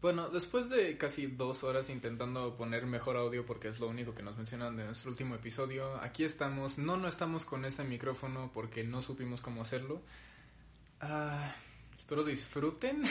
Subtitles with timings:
[0.00, 4.22] Bueno, después de casi dos horas intentando poner mejor audio porque es lo único que
[4.22, 6.78] nos mencionan de nuestro último episodio, aquí estamos.
[6.78, 10.00] No, no estamos con ese micrófono porque no supimos cómo hacerlo.
[11.00, 11.52] Ah,
[11.96, 13.02] espero disfruten.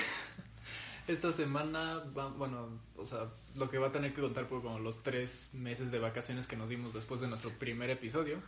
[1.09, 4.79] Esta semana, va- bueno, o sea, lo que va a tener que contar por como
[4.79, 8.39] los tres meses de vacaciones que nos dimos después de nuestro primer episodio.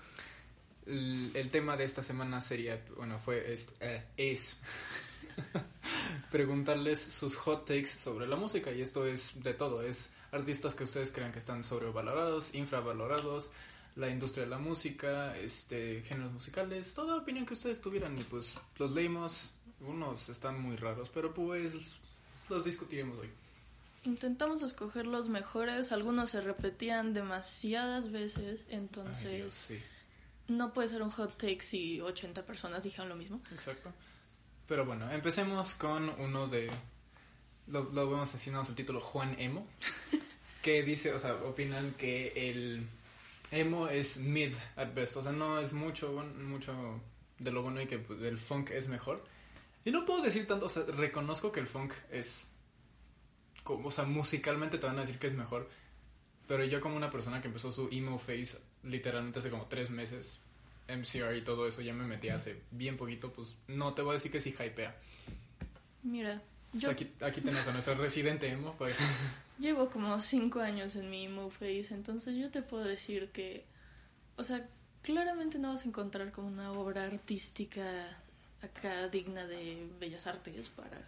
[0.85, 4.57] El, el tema de esta semana sería, bueno, fue, es, eh, es
[6.31, 8.71] preguntarles sus hot takes sobre la música.
[8.71, 13.51] Y esto es de todo, es artistas que ustedes crean que están sobrevalorados, infravalorados,
[13.95, 18.17] la industria de la música, este géneros musicales, toda opinión que ustedes tuvieran.
[18.17, 21.99] Y pues los leímos, unos están muy raros, pero pues
[22.49, 23.29] los discutiremos hoy.
[24.05, 29.79] Intentamos escoger los mejores, algunos se repetían demasiadas veces, Ay, entonces Dios, sí,
[30.47, 33.41] no puede ser un hot take si 80 personas dijeron lo mismo.
[33.51, 33.91] exacto.
[34.69, 36.69] Pero bueno, empecemos con uno de
[37.65, 39.65] lo, lo vemos así, el título Juan Emo,
[40.61, 42.87] que dice, o sea, opinan que el
[43.49, 47.01] emo es mid at best, o sea, no es mucho, mucho
[47.39, 49.25] de lo bueno y que el funk es mejor.
[49.85, 52.45] Y no puedo decir tanto, o sea, reconozco que el funk es,
[53.63, 55.67] como, o sea, musicalmente te van a decir que es mejor,
[56.47, 60.39] pero yo como una persona que empezó su emo phase literalmente hace como tres meses,
[60.95, 64.13] MCR y todo eso, ya me metí hace bien poquito, pues no te voy a
[64.13, 64.95] decir que sí hypea.
[66.03, 66.41] Mira,
[66.73, 68.97] yo Aquí, aquí tenemos a nuestro residente emo, pues.
[69.59, 73.65] llevo como 5 años en mi emo phase, entonces yo te puedo decir que,
[74.37, 74.67] o sea,
[75.01, 77.83] claramente no vas a encontrar como una obra artística
[78.61, 81.01] acá digna de bellas artes para,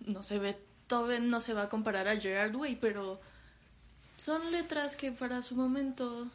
[0.00, 3.20] no sé, Beethoven no se va a comparar a Gerard Way, pero
[4.16, 6.28] son letras que para su momento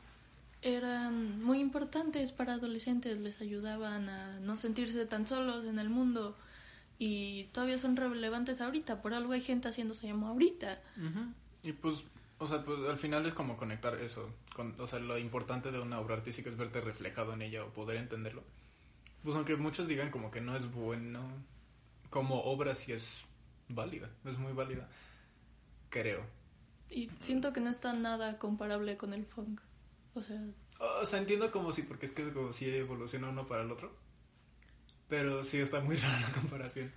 [0.62, 6.36] eran muy importantes para adolescentes, les ayudaban a no sentirse tan solos en el mundo
[7.00, 10.82] y todavía son relevantes ahorita, por algo hay gente haciéndose emo ahorita.
[11.64, 12.06] Y pues,
[12.40, 14.30] o sea, pues al final es como conectar eso.
[14.56, 17.70] Con, o sea, lo importante de una obra artística es verte reflejado en ella o
[17.70, 18.44] poder entenderlo.
[19.23, 21.22] Pues aunque muchos digan como que no es bueno,
[22.10, 23.26] como obra sí es
[23.70, 24.90] válida, es muy válida.
[25.90, 26.23] Creo.
[26.90, 29.62] Y siento que no está nada comparable con el funk.
[30.17, 30.42] O sea,
[31.02, 33.72] O sea, entiendo como si, porque es que es como si evoluciona uno para el
[33.72, 33.95] otro.
[35.08, 36.92] Pero sí está muy rara la comparación.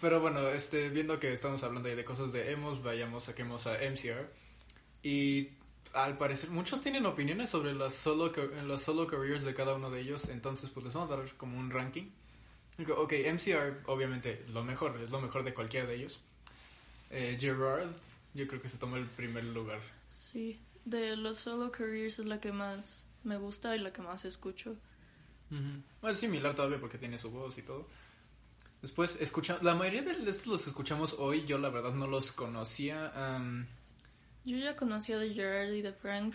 [0.00, 3.74] Pero bueno, este, viendo que estamos hablando ahí de cosas de emos, vayamos, saquemos a
[3.78, 4.30] MCR.
[5.02, 5.50] Y
[5.94, 8.32] al parecer muchos tienen opiniones sobre las solo,
[8.66, 10.28] las solo careers de cada uno de ellos.
[10.28, 12.08] Entonces, pues les vamos a dar como un ranking.
[12.96, 16.20] Ok, MCR, obviamente, lo mejor, es lo mejor de cualquiera de ellos.
[17.10, 17.90] Eh, Gerard,
[18.32, 19.80] yo creo que se tomó el primer lugar.
[20.08, 24.24] sí, de los solo careers es la que más me gusta y la que más
[24.24, 24.76] escucho.
[25.50, 26.08] Ujú.
[26.08, 27.88] Es similar todavía porque tiene su voz y todo.
[28.80, 31.44] Después, escucha, la mayoría de estos los escuchamos hoy.
[31.46, 33.12] Yo, la verdad, no los conocía.
[33.14, 33.66] am,
[34.44, 36.34] Yo ya conocía de Gerard y de Frank.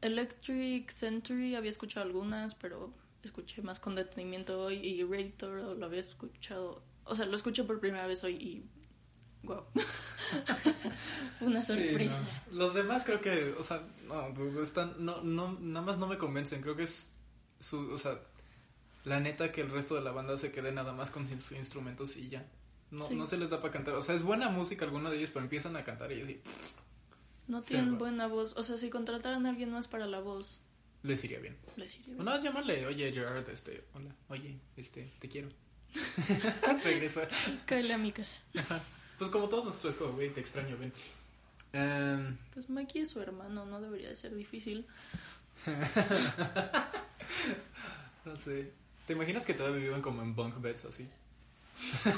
[0.00, 2.92] Electric Century había escuchado algunas, pero
[3.22, 4.76] escuché más con detenimiento hoy.
[4.76, 6.82] Y Radiator lo había escuchado.
[7.04, 8.64] O sea, lo escuché por primera vez hoy y.
[9.46, 9.64] ¡Wow!
[11.40, 12.26] Una sí, sorpresa.
[12.50, 12.56] no.
[12.58, 16.18] Los demás creo que, o sea, no, pues, están, no, no, nada más no me
[16.18, 16.62] convencen.
[16.62, 17.12] Creo que es
[17.60, 18.18] su, o sea,
[19.04, 22.16] la neta que el resto de la banda se quede nada más con sus instrumentos
[22.16, 22.46] y ya.
[22.90, 23.14] No, Sí.
[23.14, 23.94] no se les da para cantar.
[23.94, 26.40] O sea, es buena música alguna de ellos, pero empiezan a cantar y así,
[27.48, 28.54] No tienen buena voz.
[28.56, 30.60] O sea, si contrataran a alguien más para la voz,
[31.02, 31.56] les iría bien.
[31.76, 32.16] les iría bien.
[32.18, 35.48] Bueno, es llamarle, oye Gerard, este, hola, oye, este, te quiero.
[36.84, 37.28] Regresa.
[37.66, 38.36] Cáele a mi casa.
[39.18, 40.92] Pues como todos nosotros, como, güey, te extraño, ven.
[41.72, 44.86] Em, Pues Mikey es su hermano, no debería de ser difícil.
[48.24, 48.72] no sé.
[49.06, 51.08] ¿Te imaginas que todavía viven como en bunk beds así?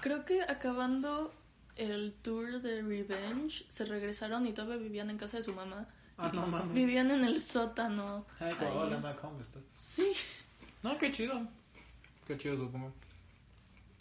[0.00, 1.32] Creo que acabando
[1.76, 5.86] el tour de Revenge, se regresaron y todavía vivían en casa de su mamá.
[6.16, 6.74] Ah, no mames.
[6.74, 8.26] Vivían en el sótano.
[8.40, 9.62] Ay, hola, ma, ¿cómo estás?
[9.76, 10.12] Sí.
[10.82, 11.46] No, qué chido.
[12.26, 12.92] Qué chido, supongo.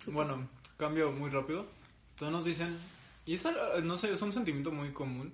[0.05, 0.47] Bueno,
[0.77, 1.65] cambio muy rápido.
[2.15, 2.77] Todos nos dicen,
[3.25, 3.45] y es,
[3.83, 5.33] no sé, es un sentimiento muy común.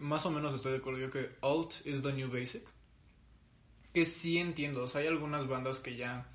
[0.00, 2.62] Más o menos estoy de acuerdo yo que alt is the new basic.
[3.92, 6.26] Que sí entiendo, o sea, hay algunas bandas que ya...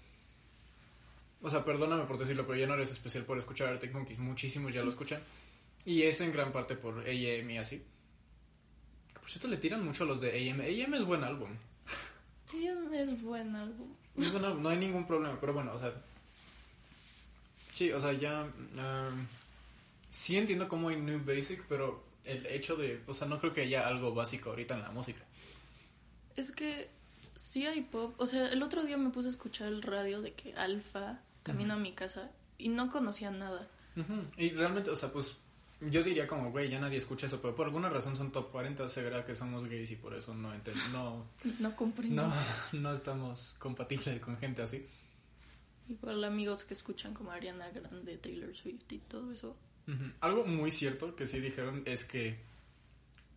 [1.42, 4.20] O sea, perdóname por decirlo, pero ya no eres especial por escuchar Arctic Monkeys.
[4.20, 5.22] Muchísimos ya lo escuchan.
[5.86, 7.84] Y es en gran parte por AM y así.
[9.14, 10.62] Que Por cierto, le tiran mucho a los de AM.
[10.62, 11.50] AM es buen álbum.
[12.52, 13.94] Sí, es buen álbum.
[14.18, 15.94] Es buen álbum, no hay ningún problema, pero bueno, o sea...
[17.78, 18.42] Sí, o sea, ya...
[18.42, 19.28] um,
[20.10, 23.02] sí entiendo cómo hay New Basic, pero el hecho de...
[23.06, 25.22] O sea, no creo que haya algo básico ahorita en la música.
[26.36, 26.90] Es que
[27.36, 28.16] sí hay pop.
[28.18, 31.76] O sea, el otro día me puse a escuchar el radio de que Alfa camino
[31.76, 33.68] a mi casa y no conocía nada.
[33.96, 34.24] Ujú.
[34.38, 35.38] Y realmente, o sea, pues
[35.80, 38.90] yo diría como, güey, ya nadie escucha eso, pero por alguna razón son top 40,
[38.90, 40.52] se verá que somos gays y por eso no,
[41.60, 42.28] No comprendo.
[42.28, 42.34] no,
[42.74, 44.86] no estamos compatibles con gente así.
[45.90, 49.56] Igual amigos que escuchan como Ariana Grande, Taylor Swift y todo eso.
[49.88, 50.04] Ujú.
[50.20, 52.38] Algo muy cierto que sí dijeron es que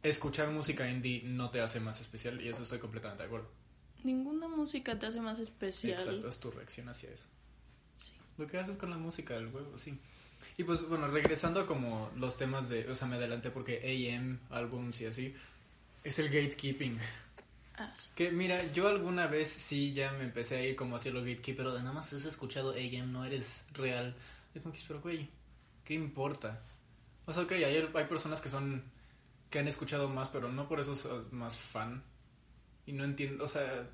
[0.02, 3.49] escuchar música indie no te hace más especial y eso estoy completamente de acuerdo.
[4.02, 6.00] Ninguna música te hace más especial.
[6.00, 7.26] Exacto, es tu reacción hacia eso.
[7.97, 8.12] Sí.
[8.38, 9.99] Lo que haces con la música del juego, sí.
[10.56, 14.41] Y pues bueno, regresando a como los temas de, o sea, me adelanté porque AM,
[14.50, 15.35] álbums y así,
[16.02, 16.99] es el gatekeeping.
[18.15, 21.56] Que mira, yo alguna vez sí ya me empecé a ir como hacia lo gatekeeper,
[21.56, 24.15] pero de nada más has escuchado AM, no eres real.
[24.55, 25.29] Es como que, pero güey,
[25.85, 26.62] ¿qué importa?
[27.27, 28.82] O sea, ok, hay, hay personas que son,
[29.49, 32.03] que han escuchado más, pero no por eso son más fan.
[32.87, 33.88] Y no entiendo, o sea,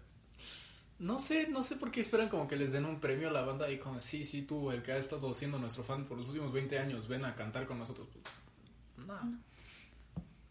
[0.99, 3.43] no sé, no sé por qué esperan como que les den un premio a la
[3.43, 6.29] banda y como, sí, sí, tú, el que ha estado siendo nuestro fan por los
[6.29, 8.09] últimos 20 años, ven a cantar con nosotros.
[8.13, 9.39] Pues, no.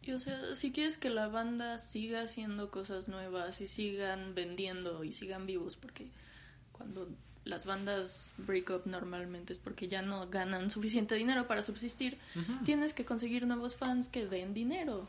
[0.05, 5.03] Y o sea, si quieres que la banda siga haciendo cosas nuevas y sigan vendiendo
[5.03, 6.07] y sigan vivos, porque
[6.71, 7.09] cuando
[7.43, 12.19] las bandas break up normalmente es porque ya no ganan suficiente dinero para subsistir,
[12.65, 15.07] tienes que conseguir nuevos fans que den dinero.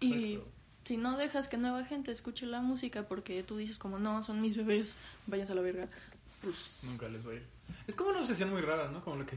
[0.00, 0.38] Y
[0.84, 4.42] si no dejas que nueva gente escuche la música porque tú dices como no, son
[4.42, 4.96] mis bebés,
[5.26, 5.88] váyanse a la verga,
[6.42, 7.42] pues Nunca les va a ir.
[7.86, 9.00] Es como una obsesión muy rara, ¿no?
[9.00, 9.36] Como lo que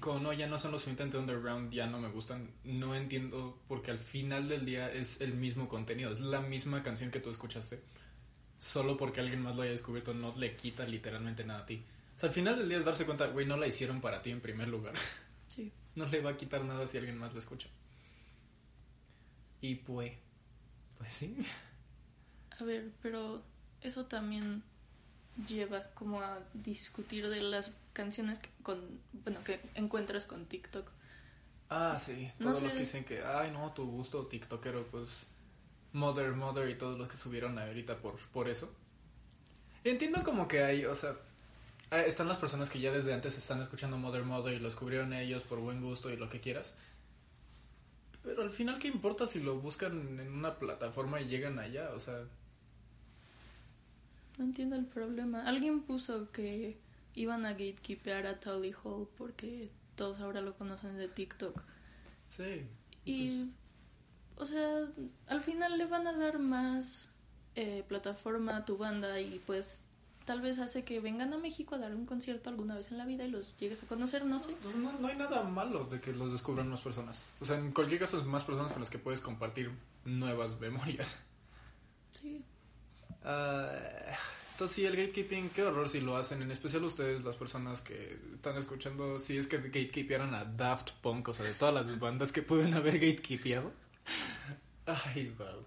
[0.00, 2.50] como no, ya no son lo suficientemente underground, ya no me gustan.
[2.64, 7.10] No entiendo porque al final del día es el mismo contenido, es la misma canción
[7.10, 7.82] que tú escuchaste.
[8.58, 11.84] Solo porque alguien más lo haya descubierto no le quita literalmente nada a ti.
[12.16, 14.30] O sea, al final del día es darse cuenta, güey, no la hicieron para ti
[14.30, 14.94] en primer lugar.
[15.48, 15.72] sí.
[15.94, 17.68] No le va a quitar nada si alguien más la escucha.
[19.60, 20.12] Y pues,
[20.96, 21.36] pues sí.
[22.58, 23.42] A ver, pero
[23.80, 24.62] eso también
[25.48, 28.80] lleva como a discutir de las canciones que con
[29.24, 30.90] bueno que encuentras con TikTok.
[31.70, 32.30] Ah, sí.
[32.38, 32.78] No Todos los sé.
[32.78, 35.26] que dicen que, ay, no, tu gusto tiktokero, pues,
[35.92, 38.70] Mother, Mother y todos los que subieron ahorita por, por eso.
[39.84, 41.16] Entiendo como que hay, o sea,
[41.90, 45.12] ah, están las personas que ya desde antes están escuchando Mother, Mother y lo descubrieron
[45.14, 46.74] ellos por buen gusto y lo que quieras.
[48.22, 51.90] Pero al final, ¿qué importa si lo buscan en una plataforma y llegan allá?
[51.94, 52.22] O sea,
[54.38, 55.44] No entiendo el problema.
[55.46, 56.78] Alguien puso que
[57.14, 61.62] iban a gatekeepear a Tully Hall porque todos ahora lo conocen de TikTok.
[62.28, 62.66] sí.
[63.04, 63.50] Y,
[64.36, 64.86] o sea,
[65.26, 67.10] al final le van a dar más
[67.56, 69.84] eh, plataforma a tu banda y pues
[70.24, 73.04] tal vez hace que vengan a México a dar un concierto alguna vez en la
[73.04, 74.54] vida y los llegues a conocer, no sé.
[74.62, 77.26] Pues no, no hay nada malo de que los descubran más personas.
[77.40, 79.70] O sea, en cualquier caso, más personas con las que puedes compartir
[80.04, 81.18] nuevas memorias.
[82.12, 82.44] Sí.
[83.24, 83.72] Ah,
[84.52, 86.42] entonces, sí, el gatekeeping, qué horror si lo hacen.
[86.42, 91.28] En especial ustedes, las personas que están escuchando, si es que gatekeepearon a Daft Punk,
[91.28, 93.72] o sea, de todas las bandas que pueden haber gatekeepeado.
[94.86, 95.64] Ay, wow.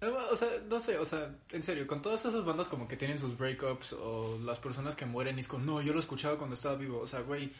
[0.00, 2.96] Luego, O sea, no sé, o sea, en serio, con todas esas bandas como que
[2.96, 6.38] tienen sus breakups o las personas que mueren y es como, no, yo lo escuchaba
[6.38, 7.52] cuando estaba vivo, o sea, güey,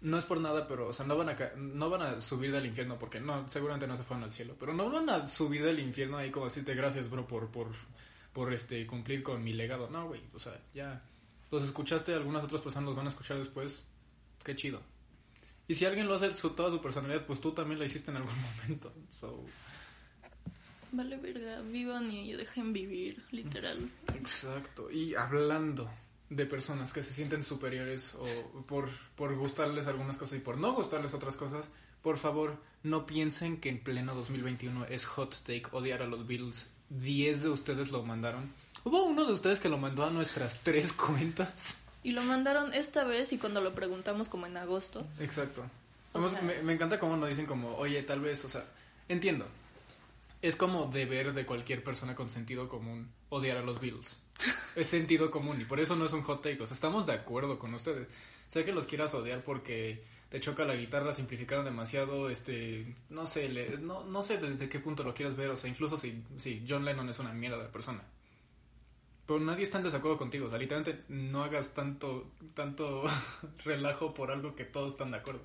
[0.00, 2.66] no es por nada, pero, o sea, no van a, no van a subir del
[2.66, 5.80] infierno porque no, seguramente no se fueron al cielo, pero no van a subir del
[5.80, 7.68] infierno ahí como decirte gracias, bro, por, por,
[8.32, 9.88] por este, cumplir con mi legado.
[9.88, 11.02] No, güey, o sea, ya
[11.50, 13.84] los escuchaste, algunas otras personas los van a escuchar después,
[14.44, 14.82] qué chido.
[15.68, 18.18] Y si alguien lo hace su, toda su personalidad, pues tú también lo hiciste en
[18.18, 19.44] algún momento, so...
[20.92, 23.90] vale verga, vivan y dejen vivir, literal.
[24.14, 24.90] Exacto.
[24.90, 25.90] Y hablando
[26.30, 30.72] de personas que se sienten superiores o por, por gustarles algunas cosas y por no
[30.72, 31.66] gustarles otras cosas,
[32.02, 36.70] por favor, no piensen que en pleno 2021 es hot take odiar a los Beatles.
[36.90, 38.52] 10 de ustedes lo mandaron.
[38.84, 41.76] Hubo uno de ustedes que lo mandó a nuestras tres cuentas.
[42.04, 45.04] Y lo mandaron esta vez y cuando lo preguntamos como en agosto.
[45.18, 45.62] Exacto.
[46.30, 48.64] Sea- me, me encanta cómo nos dicen como, oye, tal vez, o sea,
[49.08, 49.46] entiendo.
[50.42, 54.18] Es como deber de cualquier persona con sentido común odiar a los Beatles.
[54.76, 56.62] Es sentido común y por eso no es un hot take.
[56.62, 58.08] O sea, estamos de acuerdo con ustedes.
[58.48, 63.78] Sé que los quieras odiar porque te choca la guitarra, simplificaron demasiado, este, no sé,
[63.80, 65.50] no, no sé desde qué punto lo quieras ver.
[65.50, 68.02] O sea, incluso si, si John Lennon es una mierda de persona.
[69.26, 70.46] Pero nadie está en desacuerdo contigo.
[70.46, 73.04] O sea, literalmente no hagas tanto, tanto
[73.64, 75.42] relajo por algo que todos están de acuerdo.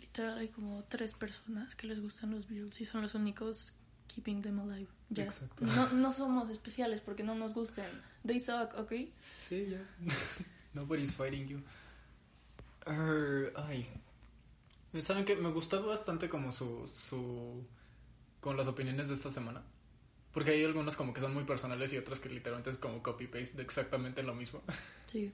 [0.00, 3.74] Literal hay como tres personas que les gustan los Beatles y son los únicos
[4.08, 4.88] keeping them alive.
[5.10, 5.24] Ya.
[5.24, 5.64] Exacto.
[5.64, 7.86] No, no somos especiales porque no nos gusten.
[8.26, 8.92] They suck, ¿ok?
[9.46, 9.80] Sí, ya.
[10.74, 11.62] Nobody's fighting you.
[12.86, 13.86] Arr, ay.
[15.00, 15.36] ¿Saben qué?
[15.36, 17.66] Me gustó bastante como su, su...
[18.40, 19.62] Con las opiniones de esta semana.
[20.32, 23.56] Porque hay algunas como que son muy personales y otras que literalmente es como copy-paste
[23.56, 24.62] de exactamente lo mismo.
[25.06, 25.30] Sí.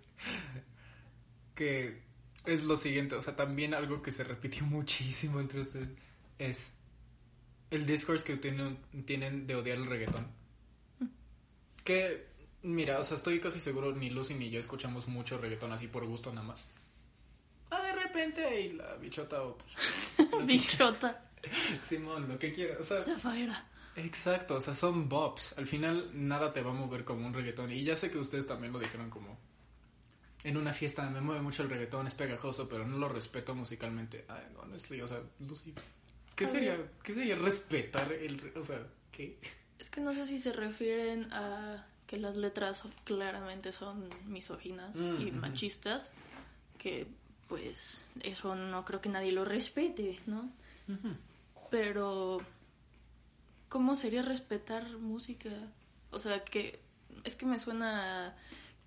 [1.54, 2.02] que
[2.44, 5.88] es lo siguiente, o sea, también algo que se repitió muchísimo entre ustedes
[6.38, 6.77] es
[7.70, 10.26] el discourse que tienen, tienen de odiar el reggaetón.
[11.84, 12.26] Que,
[12.62, 16.06] mira, o sea, estoy casi seguro ni Lucy ni yo escuchamos mucho reggaetón así por
[16.06, 16.68] gusto nada más.
[17.70, 20.46] Ah, de repente, y la bichota o pues...
[20.46, 21.30] bichota.
[21.82, 22.80] Simón, lo que quieras.
[22.80, 23.66] O sea, Zafaira.
[23.96, 25.58] Exacto, o sea, son bops.
[25.58, 27.72] Al final nada te va a mover como un reggaetón.
[27.72, 29.38] Y ya sé que ustedes también lo dijeron como...
[30.44, 34.24] En una fiesta me mueve mucho el reggaetón, es pegajoso, pero no lo respeto musicalmente.
[34.28, 35.74] Ay, honestly, o sea, Lucy...
[36.38, 36.78] ¿Qué sería.
[37.02, 38.52] ¿Qué sería respetar el...
[38.54, 39.36] O sea, ¿qué?
[39.78, 45.26] Es que no sé si se refieren a que las letras claramente son misóginas Mm,
[45.26, 46.12] y machistas,
[46.78, 47.06] que
[47.48, 50.50] pues eso no creo que nadie lo respete, ¿no?
[51.70, 52.38] Pero
[53.68, 55.50] ¿cómo sería respetar música?
[56.10, 56.80] O sea, que
[57.24, 58.36] es que me suena a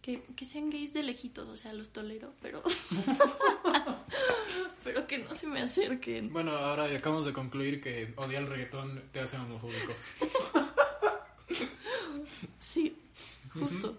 [0.02, 2.64] que, que sean gays de lejitos, o sea, los tolero, pero
[4.84, 6.32] pero que no se me acerquen.
[6.32, 9.94] Bueno, ahora acabamos de concluir que odiar el reggaetón te hace homofóbico.
[12.60, 12.96] Sí,
[13.54, 13.98] justo.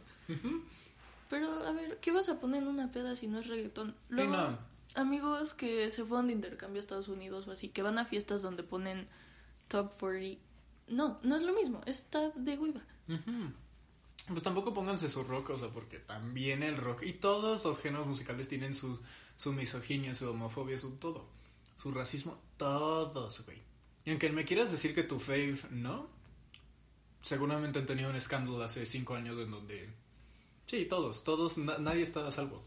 [1.29, 3.95] Pero, a ver, ¿qué vas a poner en una peda si no es reggaetón?
[4.09, 4.59] Luego, no.
[4.95, 8.43] amigos que se fueron de intercambio a Estados Unidos o así, que van a fiestas
[8.43, 9.09] donde ponen
[9.69, 10.41] Top 40.
[10.89, 12.83] No, no es lo mismo, está de hueva.
[13.09, 13.53] Ujú.
[14.29, 18.07] Pues tampoco pónganse su rock, o sea, porque también el rock y todos los géneros
[18.07, 19.01] musicales tienen su,
[19.37, 21.27] su misoginia, su homofobia, su todo.
[21.77, 23.59] Su racismo, todos, güey.
[24.05, 26.09] Y aunque me quieras decir que tu fave no,
[27.23, 29.91] seguramente han tenido un escándalo hace cinco años en donde...
[30.67, 32.63] Sí, todos, todos, na- nadie está a salvo.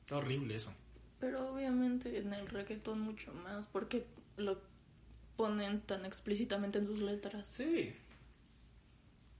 [0.00, 0.74] Está horrible eso.
[1.20, 4.58] Pero obviamente en el reggaetón mucho más, porque lo
[5.36, 7.48] ponen tan explícitamente en sus letras.
[7.48, 7.94] Sí.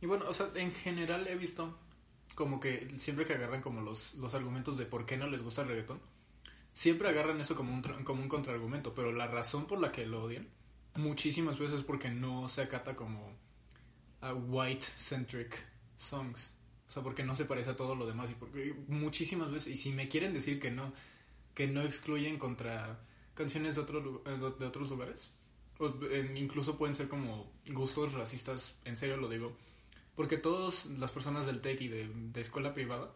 [0.00, 1.76] Y bueno, o sea, en general he visto
[2.34, 5.62] como que siempre que agarran como los, los argumentos de por qué no les gusta
[5.62, 6.00] el reggaetón,
[6.72, 10.24] siempre agarran eso como un, como un contraargumento, pero la razón por la que lo
[10.24, 10.48] odian
[10.94, 13.32] muchísimas veces es porque no se acata como
[14.20, 15.56] a white-centric
[15.96, 16.52] songs.
[16.86, 19.76] O sea, porque no se parece a todo lo demás y porque muchísimas veces, y
[19.76, 20.92] si me quieren decir que no,
[21.54, 23.00] que no excluyen contra
[23.34, 25.32] canciones de, otro, eh, de otros lugares,
[25.78, 29.56] o, eh, incluso pueden ser como gustos racistas, en serio lo digo,
[30.14, 33.10] porque todas las personas del TEC y de, de escuela privada,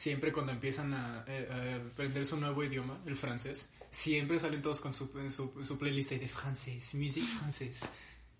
[0.00, 4.80] siempre cuando empiezan a, eh, a aprender su nuevo idioma, el francés, siempre salen todos
[4.80, 7.80] con su, su, su playlist de francés, music francés.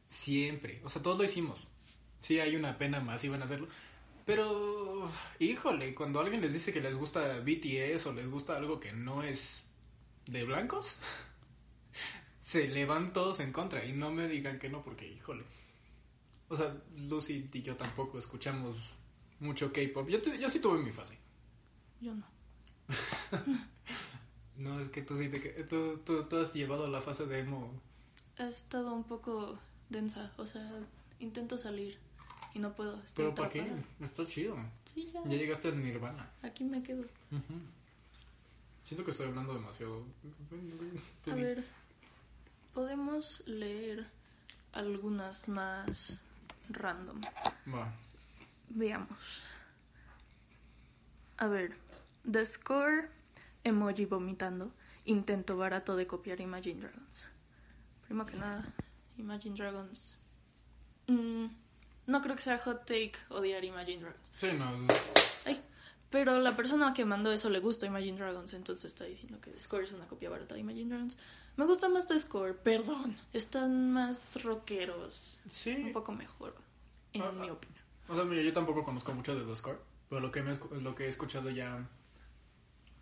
[0.09, 0.81] Siempre.
[0.85, 1.69] O sea, todos lo hicimos.
[2.19, 3.69] Sí, hay una pena más, iban a hacerlo.
[4.25, 8.93] Pero, híjole, cuando alguien les dice que les gusta BTS o les gusta algo que
[8.93, 9.65] no es
[10.29, 10.97] de blancos,
[12.43, 13.85] se le van todos en contra.
[13.85, 15.45] Y no me digan que no, porque, híjole.
[16.49, 16.75] O sea,
[17.11, 18.95] Lucy y yo tampoco escuchamos
[19.41, 20.09] mucho K-pop.
[20.09, 21.20] Yo, yo sí tuve mi fase.
[22.01, 22.25] Yo no.
[24.57, 25.41] No, es que tú sí te...
[25.41, 27.73] que- Tú, tú, tú has llevado la fase de emo.
[28.39, 30.71] Ha estado un poco densa, o sea,
[31.19, 31.97] intento salir
[32.53, 32.97] y no puedo.
[33.03, 33.73] Estoy Pero ¿para qué?
[34.01, 34.57] Está chido.
[34.85, 35.23] Sí, ya.
[35.25, 36.29] Ya llegaste al nirvana.
[36.43, 37.05] Aquí me quedo.
[38.85, 40.03] Siento que estoy hablando demasiado.
[41.31, 41.65] A ver,
[42.75, 44.07] podemos leer
[44.73, 46.19] algunas más
[46.69, 47.21] random.
[47.75, 47.91] Va.
[48.69, 49.19] Veamos.
[51.39, 51.75] A ver,
[52.31, 53.09] The Score,
[53.65, 54.73] emoji vomitando,
[55.05, 57.25] intento barato de copiar Imagine Dragons.
[58.07, 58.65] Primero que nada,
[59.19, 60.17] Imagine Dragons.
[61.07, 61.47] mm,
[62.07, 64.31] no creo que sea hot take odiar Imagine Dragons.
[64.37, 64.73] Sí, no.
[65.45, 65.63] Ay,
[66.11, 69.61] pero la persona que mandó eso le gusta Imagine Dragons, entonces está diciendo que The
[69.61, 71.17] Score es una copia barata de Imagine Dragons.
[71.57, 73.17] Me gusta más The Score, perdón.
[73.33, 75.75] Están más rockeros, Sí.
[75.77, 76.55] un poco mejor,
[77.13, 77.85] en Ah, mi opinión.
[78.09, 79.79] O sea, mira, yo tampoco conozco mucho de The Score.
[80.09, 81.87] Pero lo que, me, escu- lo que he escuchado ya.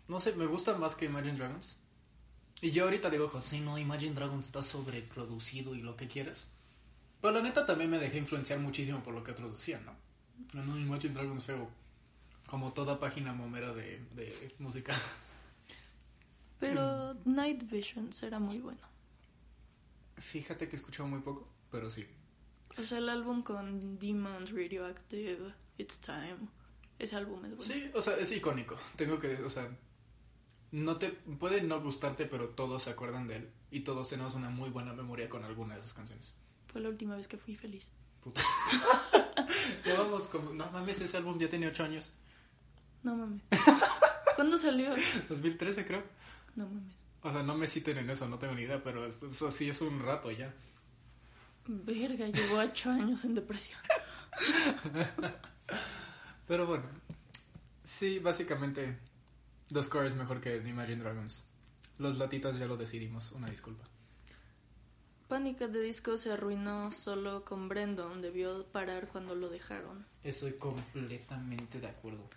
[0.09, 1.77] No sé, me gusta más que Imagine Dragons.
[2.61, 6.47] Y yo ahorita digo, José, no, Imagine Dragons está sobreproducido y lo que quieras.
[7.21, 9.95] Pero la neta también me dejé influenciar muchísimo por lo que otros decían, ¿no?
[10.53, 11.69] No, no, Imagine Dragons feo.
[12.47, 14.95] Como toda página momera de, de música.
[16.59, 18.81] Pero Night Visions era muy bueno.
[20.17, 22.05] Fíjate que he escuchado muy poco, pero sí.
[22.77, 26.37] O sea, el álbum con Demons, Radioactive, It's Time.
[26.97, 27.73] Ese álbum es bueno.
[27.73, 28.75] Sí, o sea, es icónico.
[28.95, 29.69] Tengo que, o sea,
[30.71, 34.49] no te puede no gustarte, pero todos se acuerdan de él y todos tenemos una
[34.49, 36.33] muy buena memoria con alguna de esas canciones.
[36.67, 37.89] Fue la última vez que fui feliz.
[38.21, 38.41] Puta.
[39.85, 42.11] ya vamos como, no mames, ese álbum ya tenía 8 años.
[43.03, 43.41] No mames.
[44.35, 44.93] ¿Cuándo salió?
[45.29, 46.03] 2013 creo.
[46.55, 46.95] No mames.
[47.21, 49.81] O sea, no me citen en eso, no tengo ni idea, pero eso, sí es
[49.81, 50.53] un rato ya.
[51.67, 53.79] Verga, llevo ocho años en depresión.
[56.47, 56.85] Pero bueno,
[57.83, 58.97] sí, básicamente
[59.71, 61.45] The Score es mejor que Imagine Dragons.
[61.97, 63.85] Los latitas ya lo decidimos, una disculpa.
[65.27, 68.21] Panic at the Disco se arruinó solo con Brandon.
[68.21, 70.05] Debió parar cuando lo dejaron.
[70.23, 72.27] Estoy completamente de acuerdo.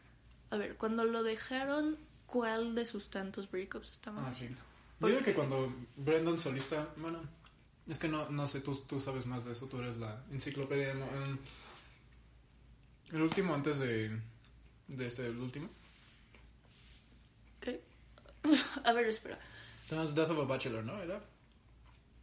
[0.51, 1.97] A ver, cuando lo dejaron,
[2.27, 4.45] ¿cuál de sus tantos breakups estamos Ah, sí.
[4.45, 4.61] haciendo?
[5.01, 7.21] Yo digo que cuando Brandon solista, bueno,
[7.89, 10.95] es que no, no sé, tú, tú sabes más de eso, tú eres la enciclopedia.
[10.95, 11.39] de em,
[13.12, 14.21] el último antes de,
[14.89, 15.69] de este, el último.
[18.84, 19.38] A ver, espera.
[19.88, 21.00] Tenemos Death of a Bachelor, ¿no?
[21.02, 21.20] ¿Era?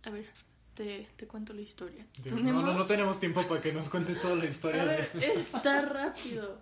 [0.05, 0.25] A ver,
[0.73, 2.05] te, te cuento la historia.
[2.25, 2.87] No, no, no ¿Tenemos?
[2.87, 4.81] tenemos tiempo para que nos cuentes toda la historia.
[4.83, 6.59] A de- ver, está rápido.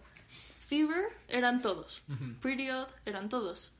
[0.59, 2.03] Fever eran todos.
[2.09, 2.33] Ujú.
[2.41, 3.71] Pretty Odd eran todos.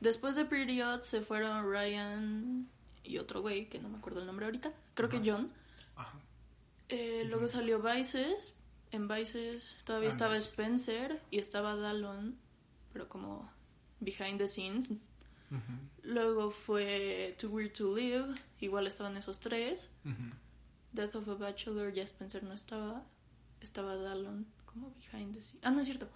[0.00, 2.68] Después de Pretty Odd se fueron Ryan
[3.02, 4.72] y otro güey, que no me acuerdo el nombre ahorita.
[4.94, 5.24] Creo que Ajá.
[5.26, 5.52] John.
[5.96, 6.18] Ajá.
[6.90, 8.52] Eh, luego salió Vices.
[8.90, 10.36] En Vices todavía Ah, estaba.
[10.36, 12.36] Spencer y estaba Dallon,
[12.92, 13.50] pero como
[14.00, 14.92] behind the scenes.
[16.02, 19.90] Luego fue Too Weird to Live, igual estaban esos tres.
[20.92, 23.04] Death of a Bachelor, ya Spencer no estaba.
[23.60, 25.64] Estaba Dallon como behind the scenes.
[25.64, 26.08] Ah, no es cierto.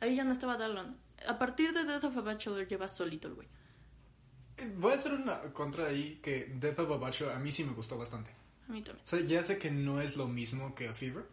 [0.00, 0.96] Ahí ya no estaba Dallon.
[1.26, 3.48] A partir de Death of a Bachelor lleva solito el güey.
[4.58, 7.64] Eh, Voy a hacer una contra ahí que Death of a Bachelor a mí sí
[7.64, 8.30] me gustó bastante.
[8.68, 9.04] A mí también.
[9.04, 11.24] O sea, ya sé que no es lo mismo que a Fever.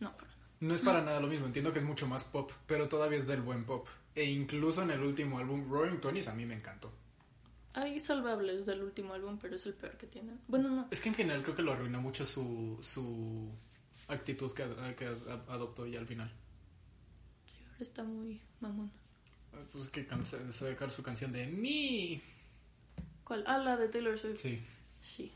[0.00, 0.68] No, pero no.
[0.68, 3.26] No es para nada lo mismo, entiendo que es mucho más pop, pero todavía es
[3.26, 3.86] del buen pop.
[4.16, 6.90] E incluso en el último álbum, Roaring Twenties, a mí me encantó.
[7.74, 10.40] Hay salvables del último álbum, pero es el peor que tienen.
[10.48, 10.88] Bueno, no.
[10.90, 13.50] Es que en general creo que lo arruinó mucho su, su
[14.08, 14.64] actitud que,
[14.96, 16.32] que ad- adoptó ya al final.
[17.46, 18.90] Sí, ahora está muy mamón.
[19.52, 22.22] Eh, Pues que can- sacar su canción de Me.
[23.24, 23.44] ¿Cuál?
[23.46, 24.40] Ah, la de Taylor Swift.
[24.40, 24.58] Sí,
[25.02, 25.32] Sí.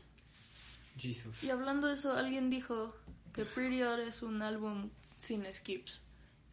[0.97, 1.43] Jesus.
[1.43, 2.95] Y hablando de eso, alguien dijo
[3.33, 6.01] que Pretty Odd es un álbum sin skips.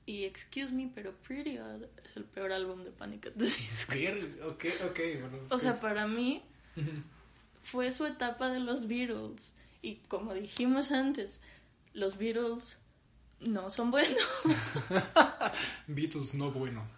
[0.09, 3.93] Y excuse me, pero Pretty Odd es el peor álbum de Panic at the Disco.
[4.47, 5.39] Ok, ok, bueno.
[5.51, 6.43] O sea, para mí
[7.63, 9.53] fue su etapa de los Beatles.
[9.83, 11.43] Y como dijimos antes,
[11.93, 12.79] los Beatles
[13.41, 14.17] no son buenos.
[15.87, 16.89] Beatles no bueno.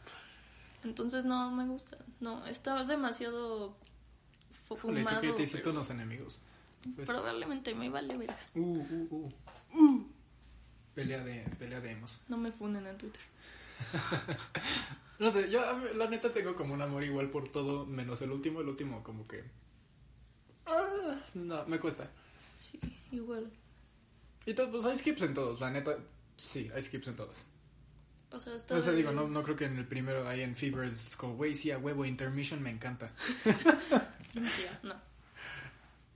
[0.85, 1.99] Entonces no me gusta.
[2.21, 3.77] No, estaba demasiado
[4.69, 5.21] fumado.
[5.21, 6.39] que te hiciste pero unos enemigos.
[6.95, 8.39] Pues, Probablemente me vale verga.
[8.55, 9.33] uh, uh,
[9.73, 10.11] uh.
[11.01, 12.21] Pelea de, pelea de emos.
[12.29, 13.23] No me funen en Twitter.
[15.19, 15.63] No sé, yo
[15.97, 18.63] la neta tengo como un amor igual por todo, menos el último.
[18.63, 19.45] El último como que...
[20.65, 22.11] Ah, no, me cuesta.
[22.59, 22.81] Sí,
[23.13, 23.51] igual.
[24.47, 25.99] Y todo, pues hay skips en todos, la neta.
[26.37, 27.45] Sí, hay skips en todos.
[28.33, 30.57] O sea, está O sea, digo, no, no creo que en el primero ahí en
[30.57, 33.13] Fever es como, güey, sí, a huevo, Intermission me encanta.
[34.83, 35.10] No.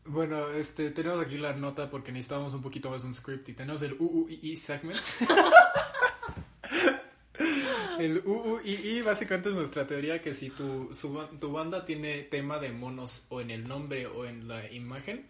[0.06, 3.80] Bueno, este, tenemos aquí la nota porque necesitábamos un poquito más un script y tenemos
[3.82, 5.00] el UUII segment.
[7.98, 12.70] el UUII básicamente es nuestra teoría que si tu, su tu banda tiene tema de
[12.70, 15.26] monos o en el nombre o en la imagen,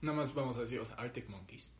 [0.00, 1.70] nada más vamos a decir, o sea, Arctic Monkeys,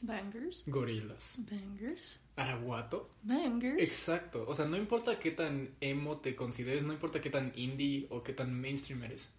[0.00, 0.64] Bangers.
[0.66, 2.20] Gorillaz, Bangers.
[2.36, 3.10] Araguato.
[3.22, 3.80] Bangers.
[3.80, 8.06] Exacto, o sea, no importa qué tan emo te consideres, no importa qué tan indie
[8.10, 9.30] o qué tan mainstream eres.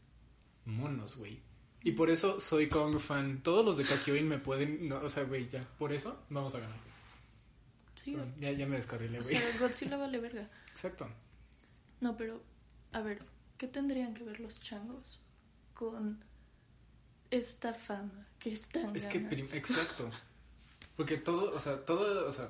[0.65, 1.39] Monos, güey.
[1.86, 3.43] Y por eso soy Kong fan.
[3.43, 6.60] Todos los de Kakyoin me pueden, no, o sea, güey, ya, por eso vamos a
[6.60, 6.80] ganar.
[7.93, 9.36] Sí, Ya, ya me descarrilé, o güey.
[9.38, 10.50] sea, Godzilla vale verga.
[10.71, 11.08] Exacto.
[12.02, 12.41] No, pero,
[12.91, 13.19] a ver,
[13.60, 15.19] ¿qué tendrían que ver los changos
[15.76, 16.24] con
[17.30, 19.17] esta fama que están Es que,
[19.54, 20.10] exacto.
[20.98, 22.50] Porque todo, o sea, todo, o sea,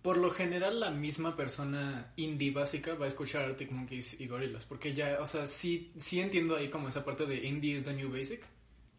[0.00, 4.64] por lo general la misma persona indie básica va a escuchar Arctic Monkeys y Gorillaz.
[4.64, 7.92] Porque ya, o sea, sí, sí entiendo ahí como esa parte de indie is the
[7.92, 8.46] new basic.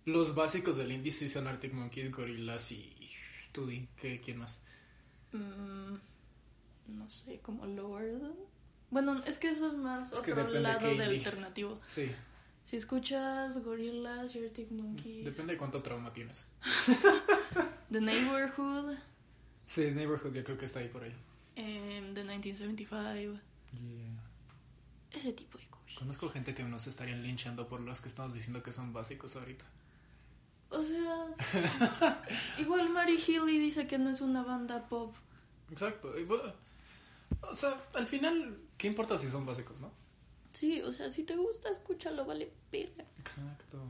[0.05, 3.09] Los básicos del indie sí son Arctic Monkeys, Gorillaz y
[3.51, 3.87] Tudy.
[3.95, 4.59] ¿Qué, ¿Quién más?
[5.31, 5.95] Mm,
[6.97, 8.19] no sé, como Lower.
[8.91, 11.05] Bueno, es que eso es más Es otro lado de indie.
[11.17, 11.79] alternativo.
[11.87, 12.11] Sí,
[12.63, 16.45] Si escuchas Gorillaz y Arctic Monkeys, depende de cuánto trauma tienes.
[17.91, 18.95] The Neighborhood,
[19.67, 21.13] Sí, Neighborhood ya creo que está ahí por ahí.
[21.55, 23.39] em, The 1975,
[25.11, 25.97] ese tipo de cosas.
[25.97, 29.65] Conozco gente que nos estarían linchando por los que estamos diciendo que son básicos ahorita.
[30.69, 31.27] O sea,
[32.57, 35.15] igual Mary Healy dice que no es una banda pop.
[35.71, 36.13] Exacto.
[37.41, 39.91] o sea, al final, ¿qué importa si son básicos, no?
[40.51, 43.03] Sí, o sea, si te gusta, escúchalo, vale verga.
[43.19, 43.83] Exacto.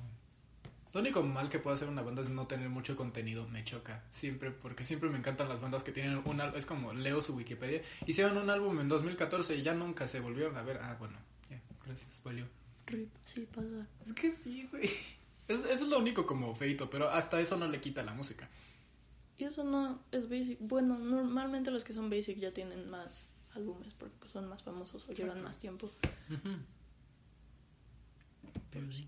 [0.94, 3.48] Lo único mal que puede hacer una banda es no tener mucho contenido.
[3.48, 4.04] Me choca.
[4.12, 6.58] Siempre, porque siempre me encantan las bandas que tienen un álbum.
[6.58, 7.82] Es como leo su Wikipedia.
[8.06, 10.78] Hicieron un álbum en 2014 y ya nunca se volvieron a ver.
[10.84, 11.18] Ah, bueno.
[11.50, 12.22] Ya, gracias.
[12.24, 12.46] Valió.
[12.86, 13.88] Rip, sí pasa.
[14.06, 14.86] Es que sí, güey.
[15.48, 18.48] Es- Eso es lo único como feito, pero hasta eso no le quita la música.
[19.38, 20.58] Y eso no es basic.
[20.60, 23.26] Bueno, normalmente los que son basic ya tienen más
[23.56, 25.90] álbumes porque son más famosos o llevan más tiempo.
[28.72, 29.08] Pero sí.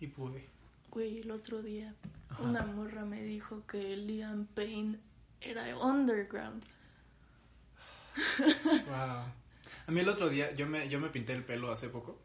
[0.00, 0.42] Y pues.
[0.90, 1.94] Güey, el otro día
[2.38, 4.98] una morra me dijo que Liam Payne
[5.40, 6.62] era underground.
[8.86, 9.24] Wow.
[9.86, 12.18] A mí el otro día, yo me, yo me pinté el pelo hace poco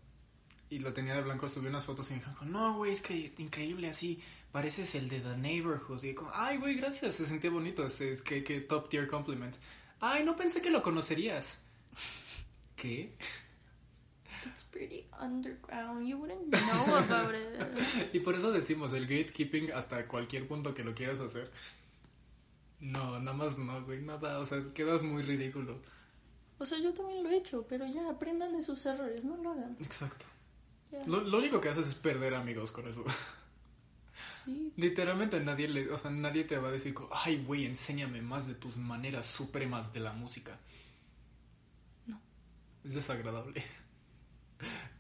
[0.69, 3.33] y lo tenía de blanco, subí unas fotos y me dijeron, no, güey, es que
[3.38, 4.19] increíble así,
[4.51, 6.03] pareces el de The Neighborhood.
[6.03, 9.55] Y como, ay, güey, gracias, se sentía bonito, es, es que, que top tier compliment.
[9.99, 11.62] Ay, no pensé que lo conocerías.
[12.75, 13.15] ¿Qué?
[14.45, 18.13] It's pretty underground, you wouldn't know about it.
[18.13, 21.51] y por eso decimos, el gatekeeping hasta cualquier punto que lo quieras hacer.
[22.79, 25.79] No, nada más no, güey, nada, o sea, quedas muy ridículo.
[26.60, 29.51] O sea, yo también lo he hecho, pero ya aprendan de sus errores, no lo
[29.51, 29.77] hagan.
[29.79, 30.25] Exacto.
[31.08, 33.03] Lo, lo, único que haces es perder amigos con eso.
[34.43, 34.71] Sí.
[34.77, 38.56] Literalmente nadie le, o sea, nadie te va a decir, ay, güey, enséñame más de
[38.56, 40.60] tus maneras supremas de la música.
[42.06, 42.21] No.
[42.84, 43.63] Es desagradable.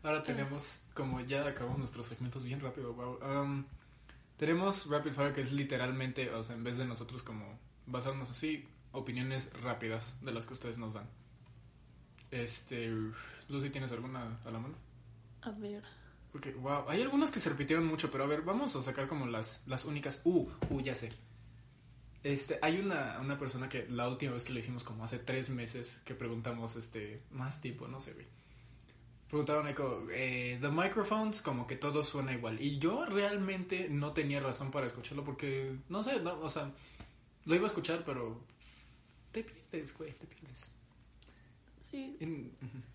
[0.03, 3.19] Ahora tenemos, como ya acabamos nuestros segmentos bien rápido, wow.
[3.23, 3.65] Um,
[4.37, 8.67] tenemos Rapid Fire que es literalmente, o sea, en vez de nosotros como basarnos así,
[8.91, 11.07] opiniones rápidas de las que ustedes nos dan.
[12.31, 12.91] Este,
[13.49, 14.75] Lucy, ¿tienes alguna a la mano?
[15.41, 15.83] A ver.
[16.31, 19.27] Porque, wow, hay algunas que se repitieron mucho, pero a ver, vamos a sacar como
[19.27, 20.21] las, las únicas.
[20.23, 21.11] Uh, uh, ya sé.
[22.23, 25.49] Este, hay una, una persona que la última vez que le hicimos como hace tres
[25.49, 28.25] meses que preguntamos, este, más tiempo, no sé, güey.
[29.33, 32.61] Preguntaron eco, eh, The Microphones, como que todo suena igual.
[32.61, 36.71] Y yo realmente no tenía razón para escucharlo porque, no sé, no, o sea,
[37.45, 38.39] lo iba a escuchar, pero
[39.31, 40.69] te pierdes, güey, te pierdes.
[41.79, 42.15] Sí.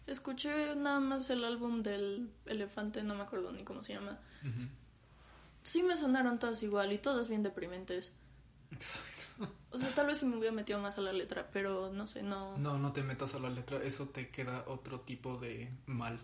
[0.07, 4.21] Escuché nada más el álbum del elefante, no me acuerdo ni cómo se llama.
[5.65, 8.13] Sí me sonaron todas igual y todas bien deprimentes.
[8.71, 9.18] Exacto.
[9.71, 12.23] O sea, tal vez si me hubiera metido más a la letra, pero no sé,
[12.23, 12.57] no.
[12.57, 16.19] No, no te metas a la letra, eso te queda otro tipo de mal.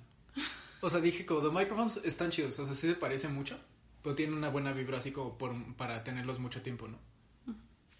[0.81, 3.59] O sea, dije como, The Microphones están chidos, o sea, sí se parece mucho,
[4.03, 6.99] pero tienen una buena vibra así como por, para tenerlos mucho tiempo, ¿no?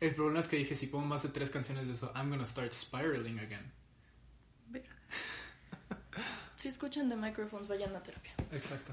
[0.01, 2.45] El problema es que dije, si pongo más de tres canciones de eso, I'm gonna
[2.45, 3.73] start spiraling again.
[6.57, 8.35] si escuchan The Microphones, vayan a terapia.
[8.53, 8.93] Exacto.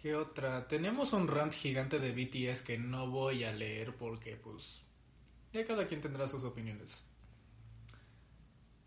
[0.00, 0.66] ¿Qué otra?
[0.66, 4.82] Tenemos un rant gigante de BTS que no voy a leer porque, pues,
[5.52, 7.04] ya cada quien tendrá sus opiniones.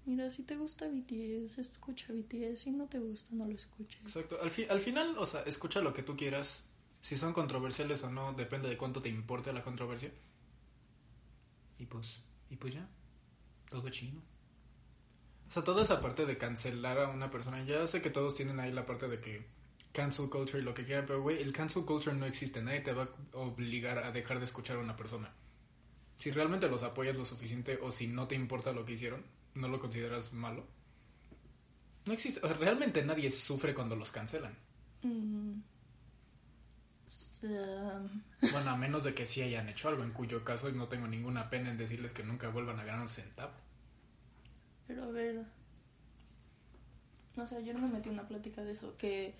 [0.05, 2.61] Mira, si te gusta BTS, escucha BTS.
[2.61, 4.01] Si no te gusta, no lo escuches.
[4.01, 4.39] Exacto.
[4.41, 6.65] Al, fi al final, o sea, escucha lo que tú quieras.
[6.99, 10.11] Si son controversiales o no, depende de cuánto te importe la controversia.
[11.77, 12.89] Y pues, y pues ya.
[13.69, 14.19] Todo chino.
[15.47, 17.63] O sea, toda esa parte de cancelar a una persona.
[17.63, 19.52] Ya sé que todos tienen ahí la parte de que
[19.93, 22.61] cancel culture y lo que quieran, pero güey, el cancel culture no existe.
[22.61, 25.31] Nadie te va a obligar a dejar de escuchar a una persona.
[26.17, 29.67] Si realmente los apoyas lo suficiente o si no te importa lo que hicieron, no
[29.67, 30.65] lo consideras malo.
[32.05, 32.41] No existe.
[32.43, 34.57] O sea, realmente nadie sufre cuando los cancelan.
[35.03, 35.61] Mm.
[38.51, 41.49] Bueno, a menos de que sí hayan hecho algo, en cuyo caso no tengo ninguna
[41.49, 43.51] pena en decirles que nunca vuelvan a ganar un centavo.
[44.87, 45.43] Pero a ver.
[47.35, 48.95] No sé, yo no me metí en una plática de eso.
[48.97, 49.35] Que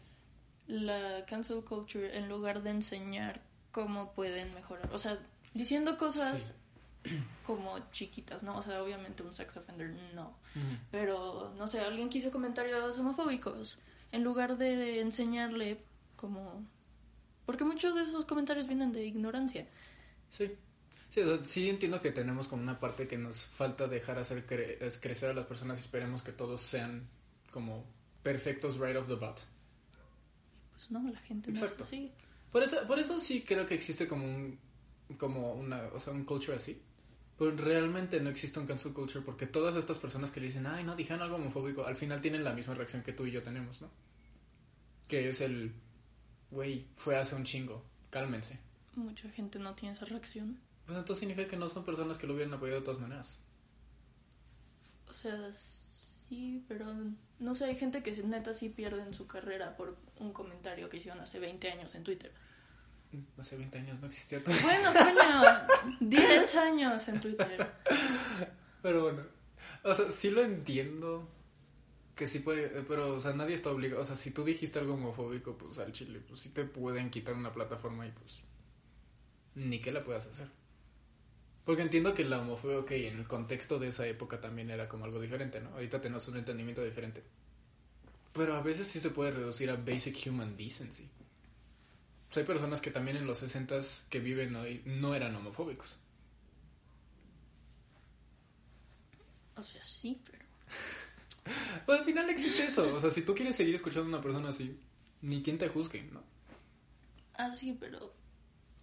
[0.68, 5.20] la cancel culture, en lugar de enseñar cómo pueden mejorar, o sea,
[5.54, 6.56] diciendo cosas
[7.04, 7.12] sí.
[7.46, 8.58] como chiquitas, ¿no?
[8.58, 10.38] O sea, obviamente un sex offender no.
[10.56, 10.80] Uh -huh.
[10.92, 13.80] Pero, no sé, alguien quiso comentarios homofóbicos.
[14.12, 15.84] En lugar de enseñarle
[16.16, 16.64] como
[17.46, 19.68] porque muchos de esos comentarios vienen de ignorancia.
[20.30, 20.52] Sí.
[21.10, 24.48] Sí, o sea, sí entiendo que tenemos como una parte que nos falta dejar hacer
[24.48, 27.08] cre crecer a las personas y esperemos que todos sean
[27.52, 27.86] como
[28.24, 29.40] perfectos right off the bat.
[30.88, 31.86] Pues no, la gente Exacto.
[31.92, 32.10] no.
[32.52, 34.60] Por eso, por eso sí creo que existe como un
[35.18, 36.82] como una, o sea, un culture así.
[37.38, 40.84] Pero realmente no existe un cancel culture porque todas estas personas que le dicen, ay,
[40.84, 43.82] no, dijeron algo homofóbico, al final tienen la misma reacción que tú y yo tenemos,
[43.82, 43.90] ¿no?
[45.08, 45.74] Que es el,
[46.52, 48.60] güey, fue hace un chingo, cálmense.
[48.96, 50.60] Mucha gente no tiene esa reacción.
[50.86, 53.40] Pues entonces significa que no son personas que lo hubieran apoyado de todas maneras.
[55.10, 55.52] O sea,
[56.34, 56.86] sí, pero
[57.40, 61.22] no sé, hay gente que neta sí pierden su carrera por un comentario que hicieron
[61.22, 62.32] hace 20 años en Twitter.
[63.38, 64.56] Hace 20 años no existía todo.
[64.64, 67.72] Bueno, coño, 10 años en Twitter.
[68.82, 69.22] Pero bueno,
[69.84, 71.30] o sea, sí lo entiendo.
[72.16, 74.02] Que sí puede, pero, o sea, nadie está obligado.
[74.02, 77.34] O sea, si tú dijiste algo homofóbico, pues al chile, pues sí te pueden quitar
[77.34, 78.42] una plataforma y pues.
[79.56, 80.48] Ni que la puedas hacer.
[81.66, 85.06] Porque entiendo que la homofobia, ok, en el contexto de esa época también era como
[85.06, 85.70] algo diferente, ¿no?
[85.70, 87.24] Ahorita tenemos un entendimiento diferente.
[88.34, 91.10] Pero a veces sí se puede reducir a basic human decency.
[92.30, 96.00] O sea, hay personas que también en los 60 que viven hoy no eran homofóbicos.
[99.56, 100.44] O sea, sí, pero...
[101.86, 102.96] Pues al final existe eso.
[102.96, 104.80] O sea, si tú quieres seguir escuchando a una persona así,
[105.22, 106.24] ni quien te juzgue, ¿no?
[107.36, 108.14] Ah, sí, pero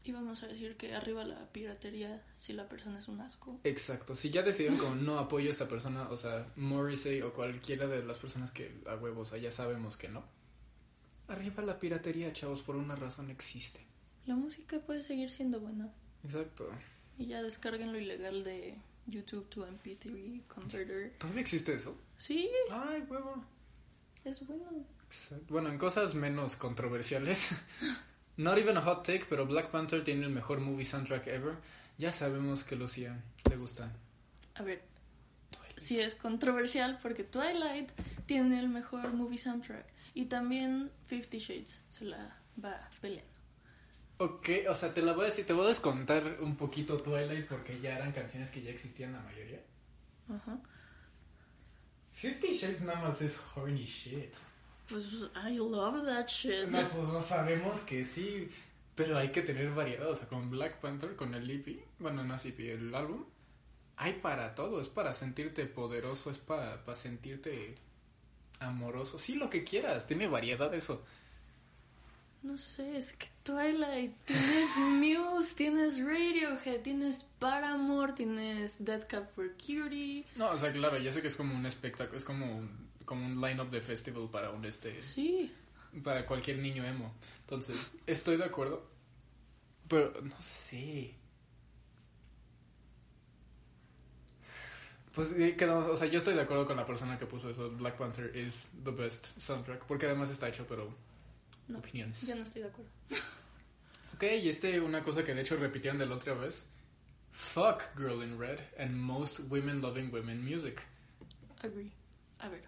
[0.04, 3.60] íbamos a decir que arriba la piratería si la persona es un asco.
[3.64, 4.14] Exacto.
[4.14, 8.04] Si ya decidieron como no apoyo a esta persona, o sea, Morrissey o cualquiera de
[8.04, 10.24] las personas que a huevos, o sea, ya sabemos que no.
[11.28, 13.80] Arriba la piratería, chavos, por una razón existe.
[14.26, 15.92] La música puede seguir siendo buena.
[16.24, 16.68] Exacto.
[17.18, 21.14] Y ya descarguen lo ilegal de YouTube to MP3 Converter.
[21.18, 21.96] ¿Todavía existe eso?
[22.16, 23.44] Sí, Ay, huevo.
[24.24, 24.84] es bueno.
[25.06, 25.46] Exacto.
[25.48, 27.52] Bueno, en cosas menos controversiales.
[28.40, 31.56] Not even a hot take, pero Black Panther tiene el mejor movie soundtrack ever.
[31.98, 33.92] Ya sabemos que Lucía le gusta.
[34.54, 34.80] A ver,
[35.76, 37.90] sí es controversial porque Twilight
[38.24, 39.84] tiene el mejor movie soundtrack.
[40.14, 43.30] Y también Fifty Shades se la va peleando.
[44.16, 47.46] Ok, o sea, te la voy a decir, te voy a descontar un poquito Twilight
[47.46, 49.60] porque ya eran canciones que ya existían la mayoría.
[50.30, 50.58] Ajá.
[52.12, 54.34] Fifty Shades nada más es horny shit.
[54.90, 56.66] Pues I love that shit.
[56.66, 58.48] No, pues no sabemos que sí,
[58.96, 60.10] pero hay que tener variedad.
[60.10, 63.24] O sea, con Black Panther, con el EP, bueno, no es EP, el álbum,
[63.96, 64.80] hay para todo.
[64.80, 67.76] Es para sentirte poderoso, es para, para sentirte
[68.58, 69.18] amoroso.
[69.18, 71.04] Sí, lo que quieras, tiene variedad eso.
[72.42, 79.52] No sé, es que Twilight, tienes Muse, tienes Radiohead, tienes Paramore, tienes Dead Cup for
[79.52, 80.24] Cutie.
[80.36, 83.26] No, o sea, claro, ya sé que es como un espectáculo, es como un, como
[83.26, 85.00] un line-up de festival para un este.
[85.02, 85.52] Sí,
[86.04, 87.12] para cualquier niño emo.
[87.40, 88.88] Entonces, estoy de acuerdo.
[89.88, 91.14] Pero no sé.
[95.14, 97.70] Pues eh, quedamos, o sea, yo estoy de acuerdo con la persona que puso eso.
[97.70, 99.84] Black Panther is the best soundtrack.
[99.84, 100.94] Porque además está hecho, pero.
[101.68, 102.26] No, opiniones.
[102.26, 102.90] yo no estoy de acuerdo.
[104.14, 106.68] Ok, y este, una cosa que de hecho repitieron de la otra vez.
[107.32, 110.82] Fuck Girl in Red and most women loving women music.
[111.62, 111.90] Agree.
[112.38, 112.62] A ver,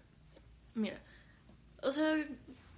[0.75, 1.01] mira.
[1.81, 2.15] O sea,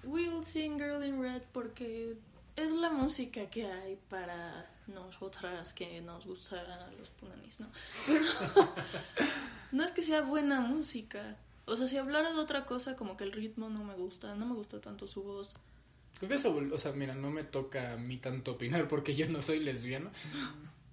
[0.04, 2.16] we'll sing Girl in Red porque
[2.56, 7.68] es la música que hay para nosotras que nos gustan a los punanis, ¿no?
[8.06, 8.24] Pero
[9.72, 11.38] no es que sea buena música.
[11.66, 14.46] O sea, si hablara de otra cosa, como que el ritmo no me gusta, no
[14.46, 15.54] me gusta tanto su voz.
[16.18, 19.28] Creo que eso, o sea, mira, no me toca a mí tanto opinar porque yo
[19.28, 20.12] no soy lesbiana,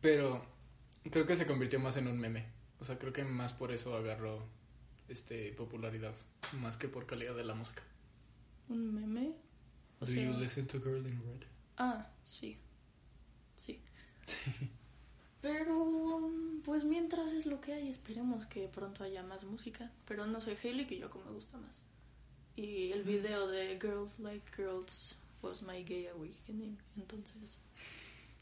[0.01, 0.45] pero
[1.11, 2.47] creo que se convirtió más en un meme.
[2.81, 4.43] O sea, creo que más por eso agarró
[5.09, 6.15] este popularidad,
[6.61, 7.83] más que por calidad de la música.
[8.69, 9.35] ¿Un meme?
[10.01, 11.47] O Do sea- you listen to Girl in Red?
[11.77, 12.59] Ah, sí.
[13.57, 13.81] Sí.
[15.41, 16.31] Pero,
[16.65, 19.91] pues mientras es lo que hay, esperemos que pronto haya más música.
[20.07, 21.83] Pero no sé, Hailey y Yoko me gusta más.
[22.55, 26.79] Y el video de Girls Like Girls was my gay awakening.
[26.97, 27.59] Entonces,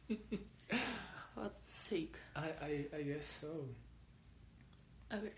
[1.35, 1.55] hot
[1.89, 2.13] take.
[2.37, 2.51] I,
[2.93, 3.67] I, I guess so.
[5.11, 5.35] A ver.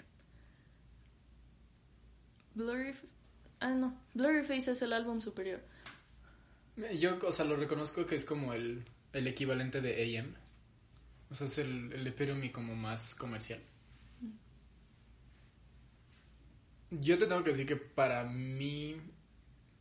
[2.54, 2.94] Blurry.
[3.60, 3.96] Ah, no.
[4.14, 5.60] Blurry Face es el álbum superior.
[6.98, 10.34] Yo, o sea, lo reconozco que es como el, el equivalente de AM.
[11.30, 13.60] O sea, es el, el como más comercial.
[16.90, 19.00] Yo te tengo que decir que para mí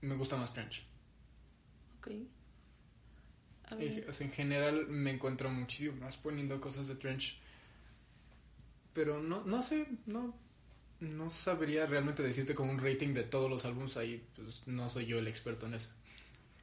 [0.01, 0.86] me gusta más Trench.
[1.97, 2.07] Ok.
[3.69, 4.10] A En, ver.
[4.10, 7.39] o sea, en general me encuentro muchísimo más poniendo cosas de Trench.
[8.93, 10.34] Pero no, no sé, no,
[11.01, 14.25] no sabría realmente decirte como un rating de todos los álbumes ahí.
[14.35, 15.89] Pues no soy yo el experto en eso.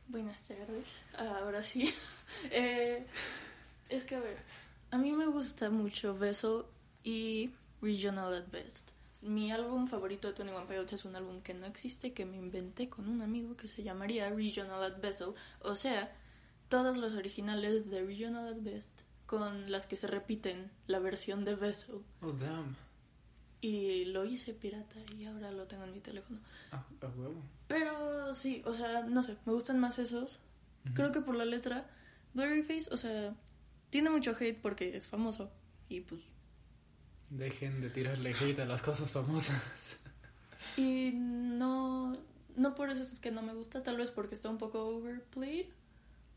[0.07, 0.87] Buenas tardes.
[1.17, 1.93] Ahora sí.
[2.51, 3.07] Eh,
[3.89, 4.37] es que, a ver,
[4.91, 6.65] a mí me gusta mucho Vessel
[7.03, 8.91] y Regional at Best.
[9.23, 12.89] Mi álbum favorito de 21 Pilots es un álbum que no existe, que me inventé
[12.89, 15.33] con un amigo que se llamaría Regional at Vessel.
[15.61, 16.15] O sea,
[16.69, 21.55] todos los originales de Regional at Best con las que se repiten la versión de
[21.55, 21.97] Vessel.
[22.21, 22.77] Oh, damn.
[23.61, 26.39] Y lo hice pirata y ahora lo tengo en mi teléfono.
[26.71, 27.43] Ah, a huevo.
[27.67, 30.39] Pero sí, o sea, no sé, me gustan más esos.
[30.95, 31.87] Creo que por la letra,
[32.35, 33.35] Blurryface, o sea,
[33.91, 35.51] tiene mucho hate porque es famoso.
[35.89, 36.21] Y pues.
[37.31, 39.99] Dejen de tirarle hate a las cosas famosas.
[40.77, 42.17] Y no.
[42.57, 45.67] No por eso es que no me gusta, tal vez porque está un poco overplayed.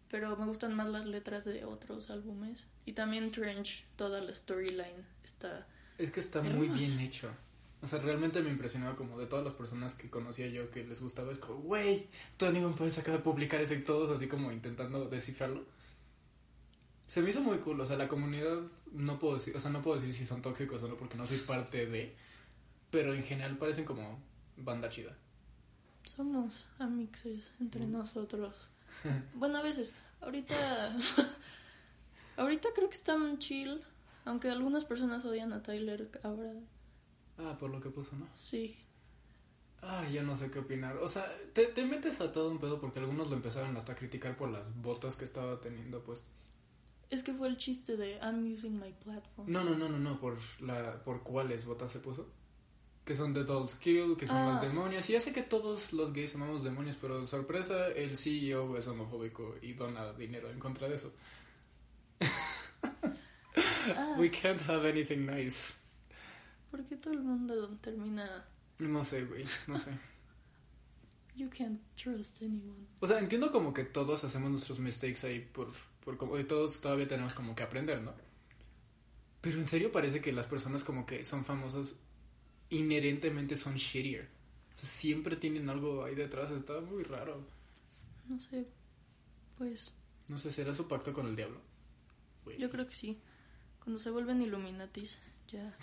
[0.09, 2.65] Pero me gustan más las letras de otros álbumes.
[2.85, 5.67] Y también Trench, toda la storyline está.
[5.97, 7.29] Es que está muy bien hecho.
[7.83, 11.01] O sea, realmente me impresionaba como de todas las personas que conocía yo que les
[11.01, 11.31] gustaba.
[11.31, 15.65] Es como, güey, Tony puedes acaba de publicar ese y todos así como intentando descifrarlo.
[17.07, 17.79] Se me hizo muy cool.
[17.81, 20.81] O sea, la comunidad no puedo decir, o sea, no puedo decir si son tóxicos
[20.83, 22.15] o no porque no soy parte de.
[22.91, 24.19] Pero en general parecen como
[24.57, 25.17] banda chida.
[26.05, 27.91] Somos amixes entre Mm.
[27.91, 28.69] nosotros.
[29.33, 29.93] Bueno, a veces.
[30.21, 30.95] Ahorita.
[32.37, 33.81] ahorita creo que están chill.
[34.25, 36.53] Aunque algunas personas odian a Tyler ahora.
[37.37, 38.27] Ah, por lo que puso, ¿no?
[38.35, 38.77] Sí.
[39.81, 40.97] Ah, yo no sé qué opinar.
[40.97, 43.95] O sea, te, te metes a todo un pedo porque algunos lo empezaron hasta a
[43.95, 46.29] criticar por las botas que estaba teniendo puestas.
[47.09, 49.51] Es que fue el chiste de I'm using my platform.
[49.51, 52.29] No, no, no, no, no, por la por cuáles botas se puso.
[53.03, 54.51] Que son The Doll's Kill, que son Ah.
[54.53, 55.09] las demonias.
[55.09, 59.55] Y ya sé que todos los gays amamos demonios, pero sorpresa, el CEO es homofóbico
[59.63, 61.11] y dona dinero en contra de eso.
[63.95, 65.73] Ah, We can't have anything nice.
[66.69, 68.45] ¿por qué todo el mundo termina
[68.79, 69.91] No sé, güey, no sé.
[71.35, 72.87] You can't trust anyone?
[72.99, 75.69] O sea, entiendo como que todos hacemos nuestros mistakes ahí por,
[76.03, 78.13] por como y todos todavía tenemos como que aprender, ¿no?
[79.41, 81.95] Pero en serio parece que las personas como que son famosas
[82.69, 84.29] inherentemente son shittier.
[84.73, 87.43] O sea, siempre tienen algo ahí detrás, está muy raro.
[88.27, 88.67] No sé.
[89.57, 89.93] Pues
[90.27, 91.59] No sé, ¿será su pacto con el diablo?
[92.57, 93.19] Yo creo que sí.
[93.91, 95.17] Cuando se vuelven Illuminatis,
[95.49, 95.75] ya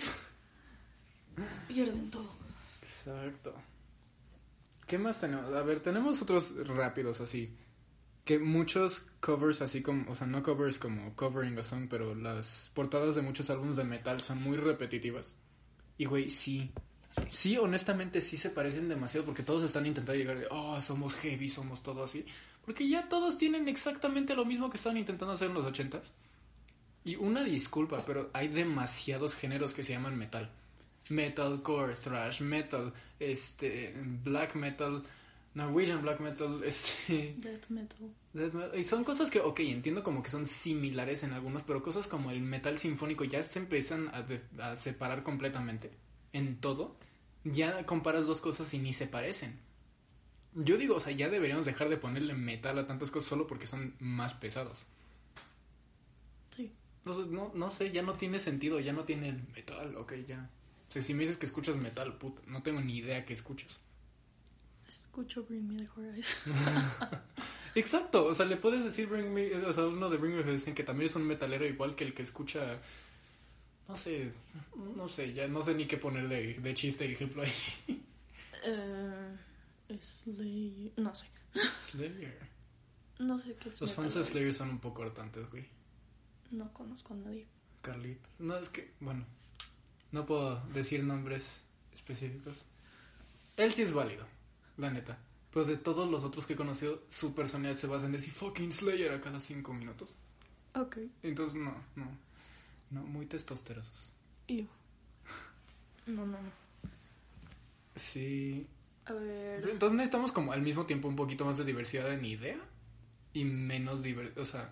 [1.68, 2.30] pierden todo.
[2.80, 3.52] Exacto.
[4.86, 5.52] ¿Qué más tenemos?
[5.52, 7.54] A ver, tenemos otros rápidos así.
[8.24, 12.70] Que muchos covers así como, o sea, no covers como covering a song, pero las
[12.72, 15.34] portadas de muchos álbumes de metal son muy repetitivas.
[15.98, 16.72] Y güey, sí.
[17.28, 21.50] Sí, honestamente sí se parecen demasiado porque todos están intentando llegar de, oh, somos heavy,
[21.50, 22.24] somos todo así.
[22.64, 26.14] Porque ya todos tienen exactamente lo mismo que estaban intentando hacer en los ochentas.
[27.04, 30.50] Y una disculpa, pero hay demasiados géneros que se llaman metal.
[31.08, 35.02] Metalcore, thrash metal, este, black metal,
[35.54, 38.10] Norwegian black metal, este, Death metal.
[38.34, 38.78] death metal.
[38.78, 42.30] Y son cosas que, ok, entiendo como que son similares en algunos, pero cosas como
[42.30, 45.90] el metal sinfónico ya se empiezan a, de- a separar completamente
[46.34, 46.96] en todo.
[47.44, 49.58] Ya comparas dos cosas y ni se parecen.
[50.54, 53.66] Yo digo, o sea, ya deberíamos dejar de ponerle metal a tantas cosas solo porque
[53.66, 54.86] son más pesados.
[57.14, 57.20] Sí.
[57.20, 60.50] Entonces, no, no sé, ya no tiene sentido, ya no tiene el metal, ok, ya.
[60.88, 63.80] O sea, si me dices que escuchas metal, puta, no tengo ni idea que escuchas.
[64.86, 66.52] Escucho Bring Me the Horizon.
[67.74, 70.74] Exacto, o sea, le puedes decir Bring Me, o sea, uno de Bring Me Horizon
[70.74, 72.78] que también es un metalero igual que el que escucha,
[73.86, 74.32] no sé,
[74.96, 78.04] no sé, ya no sé ni qué poner de, de chiste ejemplo ahí.
[78.64, 80.92] Eh, Slayer.
[80.96, 81.26] No sé.
[81.80, 82.38] Slayer.
[83.18, 84.24] No sé qué es Los fans de.
[84.24, 85.77] Slayer son un poco hartantes, güey.
[86.50, 87.46] No conozco a nadie.
[87.82, 88.30] Carlitos.
[88.38, 89.24] No, es que, bueno,
[90.12, 91.62] no puedo decir nombres
[91.94, 92.62] específicos.
[93.56, 94.26] Él sí es válido,
[94.76, 95.18] la neta.
[95.52, 98.72] Pues de todos los otros que he conocido, su personalidad se basa en decir fucking
[98.72, 100.14] Slayer a cada cinco minutos.
[100.74, 100.98] Ok.
[101.22, 102.06] Entonces, no, no.
[102.90, 104.12] No, muy testosterosos.
[104.46, 104.66] Ew.
[106.06, 106.50] No, no, no.
[107.96, 108.66] Sí.
[109.04, 109.68] A ver.
[109.68, 112.58] Entonces necesitamos como al mismo tiempo un poquito más de diversidad en idea
[113.32, 114.70] y menos diversidad, o sea,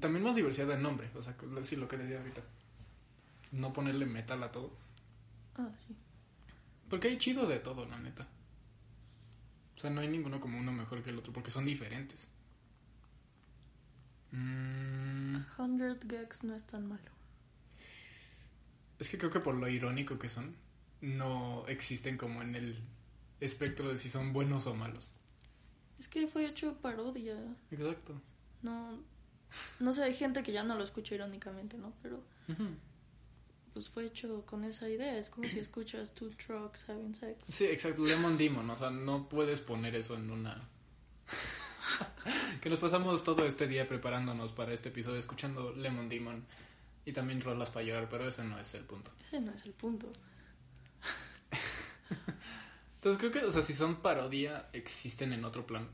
[0.00, 2.42] también más diversidad de nombre, o sea, sí, lo que decía ahorita.
[3.52, 4.72] No ponerle metal a todo.
[5.56, 5.96] Ah, sí.
[6.90, 8.26] Porque hay chido de todo, la neta.
[9.76, 12.28] O sea, no hay ninguno como uno mejor que el otro, porque son diferentes.
[14.32, 17.10] Mm, 100 gags no es tan malo.
[18.98, 20.54] es que creo que por lo irónico que son,
[21.00, 22.82] no existen como en el
[23.40, 25.12] espectro de si son buenos o malos.
[25.98, 27.36] Es que fue hecho parodia.
[27.70, 28.20] Exacto.
[28.62, 28.98] No.
[29.80, 31.92] No sé, hay gente que ya no lo escucha irónicamente, ¿no?
[32.02, 32.22] Pero
[33.72, 35.16] pues fue hecho con esa idea.
[35.18, 37.44] Es como si escuchas two trucks having sex.
[37.48, 40.68] Sí, exacto, Lemon Demon, o sea, no puedes poner eso en una...
[42.60, 46.44] que nos pasamos todo este día preparándonos para este episodio escuchando Lemon Demon
[47.04, 49.12] y también rolas para llorar, pero ese no es el punto.
[49.24, 50.12] Ese no es el punto.
[52.96, 55.88] Entonces creo que, o sea, si son parodia, existen en otro plan.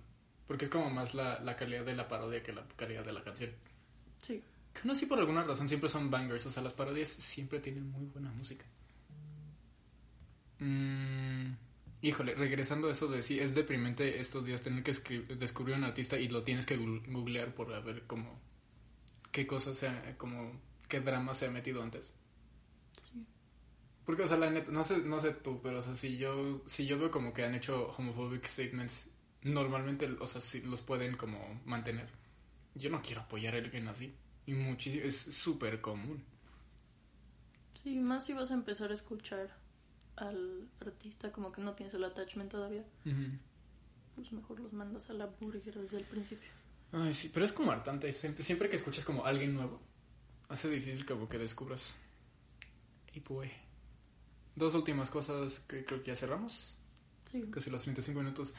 [0.47, 3.23] Porque es como más la, la calidad de la parodia que la calidad de la
[3.25, 3.51] canción.
[4.21, 4.43] Sí.
[4.73, 7.91] Que aún así por alguna razón siempre son bangers, o sea, las parodias siempre tienen
[7.91, 8.65] muy buena música.
[10.59, 11.53] Mm,
[12.03, 14.93] híjole, regresando a eso de sí, es deprimente estos días tener que
[15.37, 18.41] descubrir un artista y lo tienes que googlear por ver cómo,
[19.33, 22.13] qué cosas se ha- como, qué drama se ha metido antes.
[23.13, 23.25] Sí.
[24.05, 26.63] Porque, o sea, la neta, no sé, no sé tú, pero, o sea, si yo,
[26.67, 29.09] si yo veo como que han hecho homophobic statements,
[29.45, 32.09] normalmente, o sea, si los pueden como mantener.
[32.75, 34.15] Yo no quiero apoyar a alguien así.
[34.47, 36.25] Y muchísimo, es súper común.
[37.75, 39.57] Sí, más si vas a empezar a escuchar
[40.17, 42.85] al artista como que no tienes el attachment todavía,
[44.15, 46.49] pues mejor los mandas a la burger desde el principio.
[46.93, 48.13] Ay, sí, pero es como hartante.
[48.13, 49.81] Siempre, siempre que escuchas como alguien nuevo,
[50.49, 51.97] hace difícil como que descubras.
[53.13, 53.51] Y pues.
[54.55, 56.77] Dos últimas cosas que creo que ya cerramos.
[57.31, 57.43] Sí.
[57.51, 58.55] casi los 35 minutos.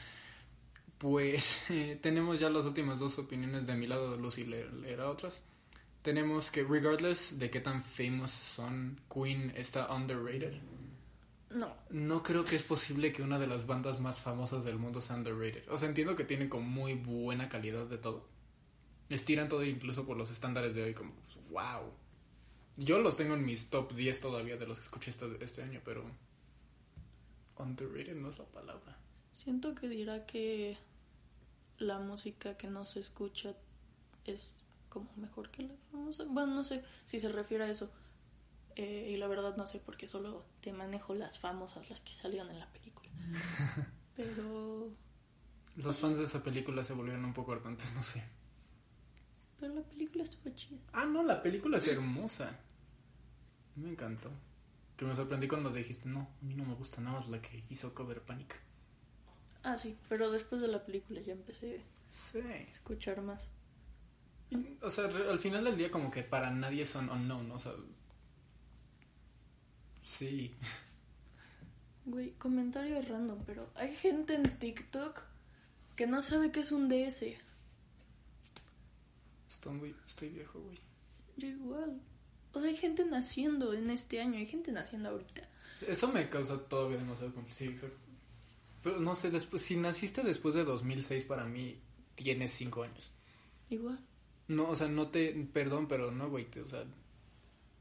[0.98, 5.42] Pues eh, tenemos ya las últimas dos opiniones de mi lado, Lucy leer, leerá otras.
[6.02, 10.54] Tenemos que regardless de qué tan famous son, Queen está underrated.
[11.50, 11.74] No.
[11.90, 15.16] No creo que es posible que una de las bandas más famosas del mundo sea
[15.16, 15.68] underrated.
[15.68, 18.28] O sea, entiendo que tienen como muy buena calidad de todo.
[19.08, 21.12] Estiran todo incluso por los estándares de hoy, como,
[21.50, 21.92] wow.
[22.76, 25.80] Yo los tengo en mis top 10 todavía de los que escuché este, este año,
[25.84, 26.04] pero
[27.58, 28.98] underrated no es la palabra.
[29.36, 30.78] Siento que dirá que
[31.76, 33.54] la música que no se escucha
[34.24, 34.56] es
[34.88, 36.24] como mejor que la famosa.
[36.24, 37.92] Bueno, no sé si se refiere a eso.
[38.76, 42.50] Eh, y la verdad no sé porque solo te manejo las famosas, las que salieron
[42.50, 43.10] en la película.
[44.16, 44.90] Pero...
[45.76, 48.24] Los fans de esa película se volvieron un poco hartantes, no sé.
[49.60, 50.80] Pero la película estuvo chida.
[50.94, 52.58] Ah, no, la película es hermosa.
[53.74, 54.30] Me encantó.
[54.96, 57.64] Que me sorprendí cuando dijiste, no, a mí no me gusta nada más la que
[57.68, 58.65] hizo Cover Panic.
[59.62, 61.80] Ah, sí, pero después de la película ya empecé
[62.10, 62.38] Sí.
[62.38, 63.50] a escuchar más.
[64.50, 67.72] Y, O sea, al final del día como que para nadie son unknown, o sea...
[70.02, 70.54] Sí.
[72.04, 75.20] Güey, comentario random, pero hay gente en TikTok
[75.96, 77.36] que no sabe qué es un DS.
[79.48, 80.78] Estoy, muy, estoy viejo, güey.
[81.36, 82.00] Yo igual.
[82.52, 85.42] O sea, hay gente naciendo en este año, hay gente naciendo ahorita.
[85.86, 87.58] Eso me causa todavía demasiado conflicto.
[87.58, 87.98] Sí, exacto.
[88.86, 91.76] Pero no sé, después, si naciste después de 2006, para mí
[92.14, 93.10] tienes 5 años.
[93.68, 93.98] Igual.
[94.46, 95.32] No, o sea, no te...
[95.52, 96.44] Perdón, pero no, güey.
[96.44, 96.84] te- o sea,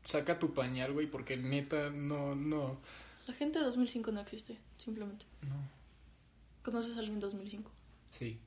[0.03, 2.79] saca tu pañal, güey, porque neta, no, no.
[3.27, 5.27] La gente de 2005 no existe, simplemente.
[5.43, 5.55] No.
[6.63, 7.71] ¿Conoces a alguien en 2005?
[8.09, 8.39] Sí.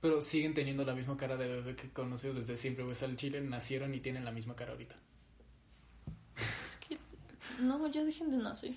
[0.00, 2.92] Pero siguen teniendo la misma cara de bebé que he conocido desde siempre, güey.
[2.92, 4.96] O sea, el chile nacieron y tienen la misma cara ahorita.
[6.64, 6.96] Es que...
[7.60, 8.74] No, ya dejen de nacer.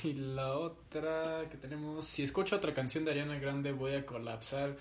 [0.04, 4.76] Y la otra que tenemos, si escucho otra canción de Ariana Grande voy a colapsar.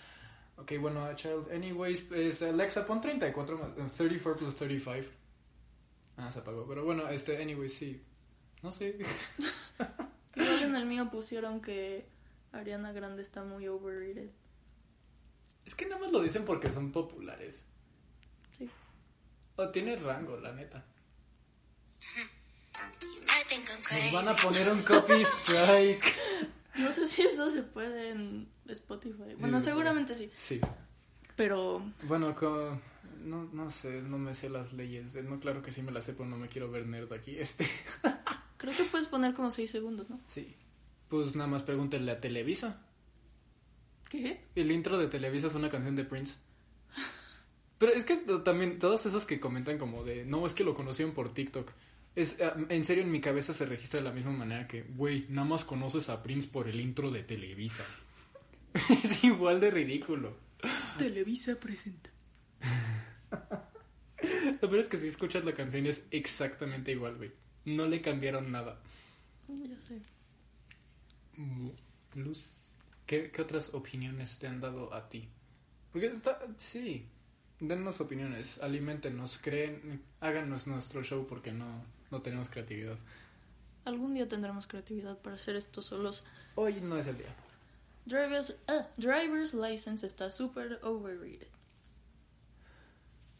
[0.58, 5.08] Ok, bueno, a Child, anyways, es Alexa, pon 34 más, eh, 34 plus 35.
[6.18, 8.02] Ah, se apagó, pero bueno, este, anyways, sí.
[8.62, 8.98] No sé.
[10.36, 12.10] Igual en el mío pusieron que
[12.52, 14.30] Ariana Grande está muy overrated.
[15.66, 17.66] Es que nada más lo dicen porque son populares.
[18.58, 18.70] Sí.
[19.56, 20.86] O tiene rango, la neta.
[23.92, 26.04] Nos van a poner un copy strike.
[26.76, 29.36] No sé si eso se puede en Spotify.
[29.40, 30.30] Bueno, se seguramente sí.
[30.36, 30.62] Sí.
[31.36, 32.80] Pero Bueno, co-
[33.24, 35.16] no, no sé, no me sé las leyes.
[35.24, 37.38] No, claro que sí me las sé, pero no me quiero ver nerd aquí.
[37.38, 37.68] Este,
[38.58, 40.20] creo que puedes poner como 6 segundos, ¿no?
[40.28, 40.56] sí.
[41.10, 42.84] Pues nada más pregúntenle a Televisa.
[44.10, 44.44] ¿Qué?
[44.56, 46.38] El intro de Televisa es una canción de Prince.
[47.80, 51.16] Pero es que también todos esos que comentan como de, no, es que lo conocieron
[51.16, 51.72] por TikTok.
[52.16, 55.26] Es, ah, en serio, en mi cabeza se registra de la misma manera que, güey,
[55.30, 57.86] nada más conoces a Prince por el intro de Televisa.
[59.04, 60.38] es igual de ridículo.
[60.98, 62.10] Televisa presenta.
[64.62, 67.32] Lo peor es que si escuchas la canción es exactamente igual, güey.
[67.66, 68.82] No le cambiaron nada.
[69.48, 70.02] Ya sé.
[72.16, 72.50] Luz,
[73.06, 75.30] ¿qué, qué otras opiniones te han dado a ti?
[75.92, 77.08] Porque está, sí,
[77.60, 82.98] dennos opiniones, alimentenos, creen, háganos nuestro show porque no, no tenemos creatividad.
[83.86, 86.24] Algún día tendremos creatividad para hacer esto solos.
[86.56, 87.36] Hoy no es el día.
[88.06, 91.48] Driver's, ah, driver's license está súper overrated.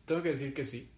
[0.06, 0.90] Tengo que decir que sí.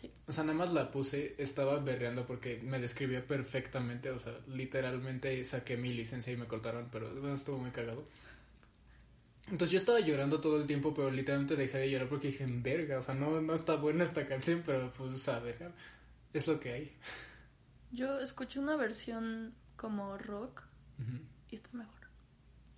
[0.00, 0.10] Sí.
[0.26, 5.42] O sea, nada más la puse, estaba berreando porque me describía perfectamente, o sea, literalmente
[5.44, 8.04] saqué mi licencia y me cortaron, pero bueno, estuvo muy cagado.
[9.46, 12.98] Entonces yo estaba llorando todo el tiempo, pero literalmente dejé de llorar porque dije, verga,
[12.98, 15.72] o sea, no, no está buena esta canción, pero pues a ver,
[16.32, 16.96] es lo que hay.
[17.90, 20.62] Yo escuché una versión como rock
[21.48, 22.00] y está mejor.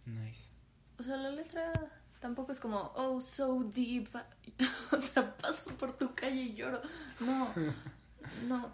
[0.06, 0.52] Nice.
[0.98, 1.72] O sea, la letra
[2.20, 4.08] tampoco es como, oh, so deep.
[4.92, 6.80] o sea, paso por tu calle y lloro.
[7.20, 7.52] No,
[8.48, 8.72] no.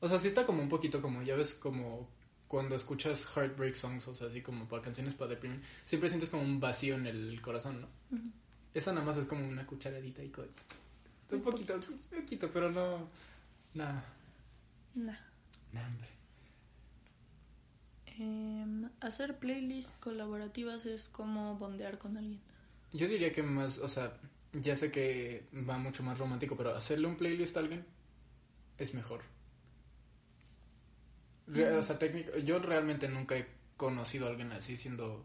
[0.00, 2.08] O sea, sí está como un poquito como, ya ves, como
[2.52, 6.42] cuando escuchas heartbreak songs, o sea, así como para canciones para deprimir, siempre sientes como
[6.42, 7.88] un vacío en el corazón, ¿no?
[8.74, 10.44] Esa nada más es como una cucharadita y co-
[11.30, 13.08] un poquito, un poquito, pero no,
[13.72, 14.04] nada,
[14.94, 15.16] Nah.
[15.72, 16.08] nada, hombre.
[18.18, 22.40] Em, hacer playlists colaborativas es como bondear con alguien.
[22.92, 24.18] Yo diría que más, o sea,
[24.52, 27.86] ya sé que va mucho más romántico, pero hacerle un playlist a alguien
[28.76, 29.22] es mejor.
[31.46, 35.24] Re- O sea, técnico, yo realmente nunca he conocido a alguien así siendo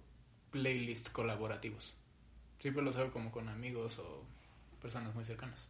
[0.51, 1.95] playlist colaborativos.
[2.59, 4.23] Siempre los hago como con amigos o
[4.81, 5.69] personas muy cercanas.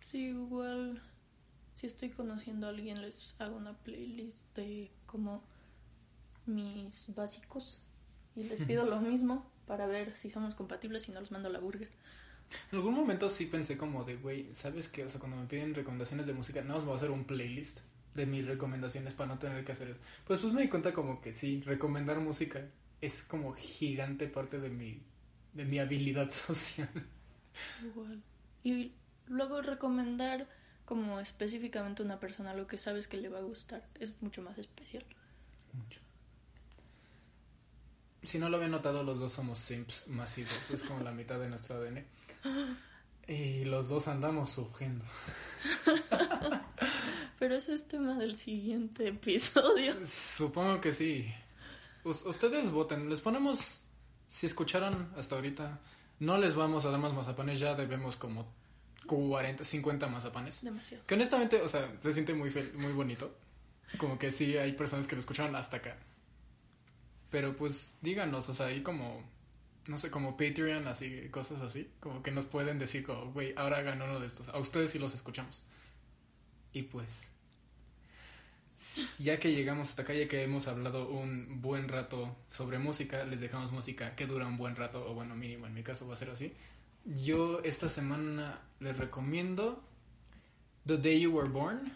[0.00, 1.02] Sí, igual
[1.74, 5.42] si estoy conociendo a alguien les hago una playlist de como
[6.46, 7.80] mis básicos
[8.36, 11.52] y les pido lo mismo para ver si somos compatibles y no los mando a
[11.52, 11.90] la burger.
[12.70, 15.04] En algún momento sí pensé como de, güey, ¿sabes qué?
[15.04, 17.80] O sea, cuando me piden recomendaciones de música, no, me voy a hacer un playlist
[18.14, 20.00] de mis recomendaciones para no tener que hacer eso.
[20.26, 22.64] Pues pues me di cuenta como que sí, recomendar música
[23.00, 25.02] es como gigante parte de mi,
[25.52, 26.88] de mi habilidad social.
[27.82, 28.22] Igual.
[28.62, 28.92] Y
[29.26, 30.48] luego recomendar
[30.84, 34.42] como específicamente a una persona lo que sabes que le va a gustar es mucho
[34.42, 35.04] más especial.
[35.72, 36.00] Mucho.
[38.22, 40.70] Si no lo había notado, los dos somos simps masivos.
[40.70, 42.04] Es como la mitad de nuestro ADN.
[43.26, 45.02] Y los dos andamos sufriendo.
[47.44, 49.94] Pero ese es tema del siguiente episodio.
[50.06, 51.30] Supongo que sí.
[52.02, 53.10] Us- ustedes voten.
[53.10, 53.82] Les ponemos.
[54.28, 55.78] Si escucharon hasta ahorita,
[56.20, 57.60] no les vamos a dar más mazapanes.
[57.60, 58.50] Ya debemos como
[59.04, 60.64] 40, 50 mazapanes.
[60.64, 61.04] Demasiado.
[61.06, 63.36] Que honestamente, o sea, se siente muy, muy bonito.
[63.98, 65.98] Como que sí hay personas que lo escucharon hasta acá.
[67.30, 69.22] Pero pues díganos, o sea, ahí como,
[69.86, 71.90] no sé, como Patreon, así, cosas así.
[72.00, 74.48] Como que nos pueden decir como, güey, ahora hagan uno de estos.
[74.48, 75.62] A ustedes sí los escuchamos.
[76.72, 77.30] Y pues,
[79.18, 83.40] ya que llegamos hasta acá, ya que hemos hablado un buen rato sobre música, les
[83.40, 86.16] dejamos música que dura un buen rato, o bueno, mínimo en mi caso va a
[86.16, 86.52] ser así.
[87.04, 89.82] Yo esta semana les recomiendo
[90.86, 91.92] The Day You Were Born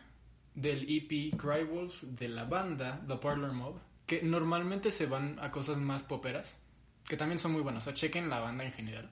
[0.55, 5.79] del EP Crywolf de la banda The Parlor Mob, que normalmente se van a cosas
[5.79, 6.59] más poperas,
[7.07, 9.11] que también son muy buenas, o sea, chequen la banda en general.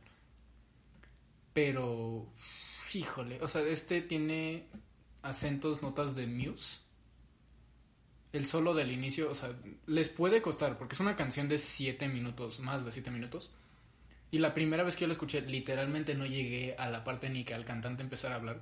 [1.52, 2.26] Pero,
[2.92, 4.68] híjole, o sea, este tiene
[5.22, 6.78] acentos, notas de Muse.
[8.36, 9.50] El solo del inicio, o sea,
[9.86, 13.54] les puede costar, porque es una canción de 7 minutos, más de 7 minutos.
[14.30, 17.44] Y la primera vez que yo la escuché, literalmente no llegué a la parte ni
[17.44, 18.60] que al cantante empezara a hablar.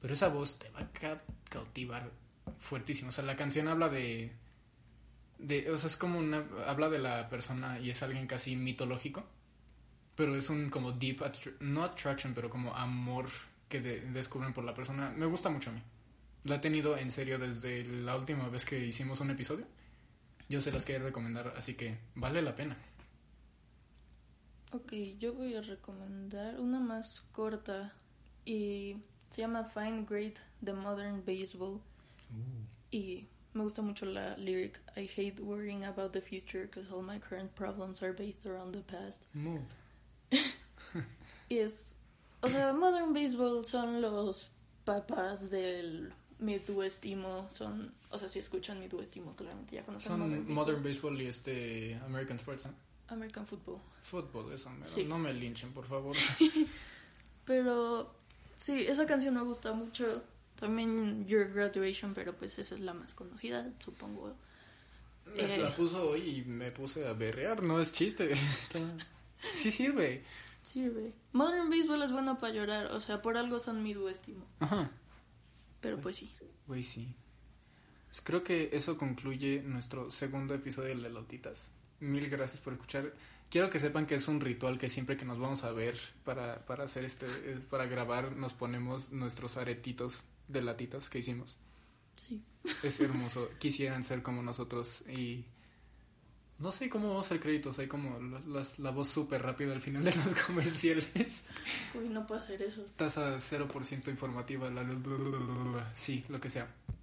[0.00, 2.10] Pero esa voz te va a ca- cautivar
[2.58, 3.08] fuertísimo.
[3.08, 4.32] O sea, la canción habla de.
[5.72, 6.44] o sea, es como una.
[6.66, 9.24] habla de la persona y es alguien casi mitológico.
[10.14, 11.22] Pero es un como deep.
[11.60, 13.26] no attraction, pero como amor
[13.68, 15.10] que de- descubren por la persona.
[15.16, 15.82] Me gusta mucho a mí.
[16.46, 19.66] La he tenido en serio desde la última vez que hicimos un episodio.
[20.48, 22.76] Yo se las quiero recomendar, así que vale la pena.
[24.72, 27.92] Ok, yo voy a recomendar una más corta
[28.44, 28.96] y
[29.30, 31.80] se llama Fine Grade The Modern Baseball
[32.92, 37.18] y me gusta mucho la lyric I hate worrying about the future because all my
[37.18, 39.26] current problems are based around the past.
[39.34, 39.66] Mood.
[41.48, 41.96] Y es,
[42.40, 44.50] o sea, Modern Baseball son los
[44.84, 50.20] papás del Midwest Emo, son, o sea, si escuchan Midwest Emo, claramente ya conocen Son
[50.20, 51.12] Modern Modern Baseball.
[51.14, 52.74] Baseball y este American Sports, ¿no?
[53.08, 53.80] American Football.
[54.02, 54.70] Fútbol, eso.
[54.84, 55.04] Sí.
[55.04, 56.16] no me linchen, por favor.
[57.44, 58.12] Pero
[58.56, 60.22] sí, esa canción me gusta mucho.
[60.58, 64.34] También Your Graduation, pero pues esa es la más conocida, supongo.
[65.26, 65.58] Me Eh.
[65.58, 68.32] la puso hoy y me puse a berrear, no es chiste.
[68.32, 68.80] Está-
[69.54, 70.24] Sí sirve.
[70.62, 71.12] Sirve.
[71.32, 74.46] Modern Baseball es bueno para llorar, o sea, por algo son Midwest Emo.
[74.60, 74.90] Ajá.
[75.86, 76.28] Pero pues sí.
[76.66, 77.14] Güey, sí.
[78.08, 81.70] Pues creo que eso concluye nuestro segundo episodio de Lelotitas.
[82.00, 83.14] Mil gracias por escuchar.
[83.48, 86.66] Quiero que sepan que es un ritual que siempre que nos vamos a ver para,
[86.66, 91.56] para hacer este, eh, para grabar, nos ponemos nuestros aretitos de latitas que hicimos.
[92.16, 92.42] Sí.
[92.82, 93.48] Es hermoso.
[93.60, 95.44] Quisieran ser como nosotros y
[96.58, 97.70] no sé cómo vamos al crédito.
[97.78, 101.44] Hay como las- las- la voz súper rápida al final de los comerciales.
[101.94, 102.84] Uy, no puedo hacer eso.
[102.96, 104.70] Tasa 0% informativa.
[104.70, 104.84] La,
[105.94, 106.68] sí, lo que sea.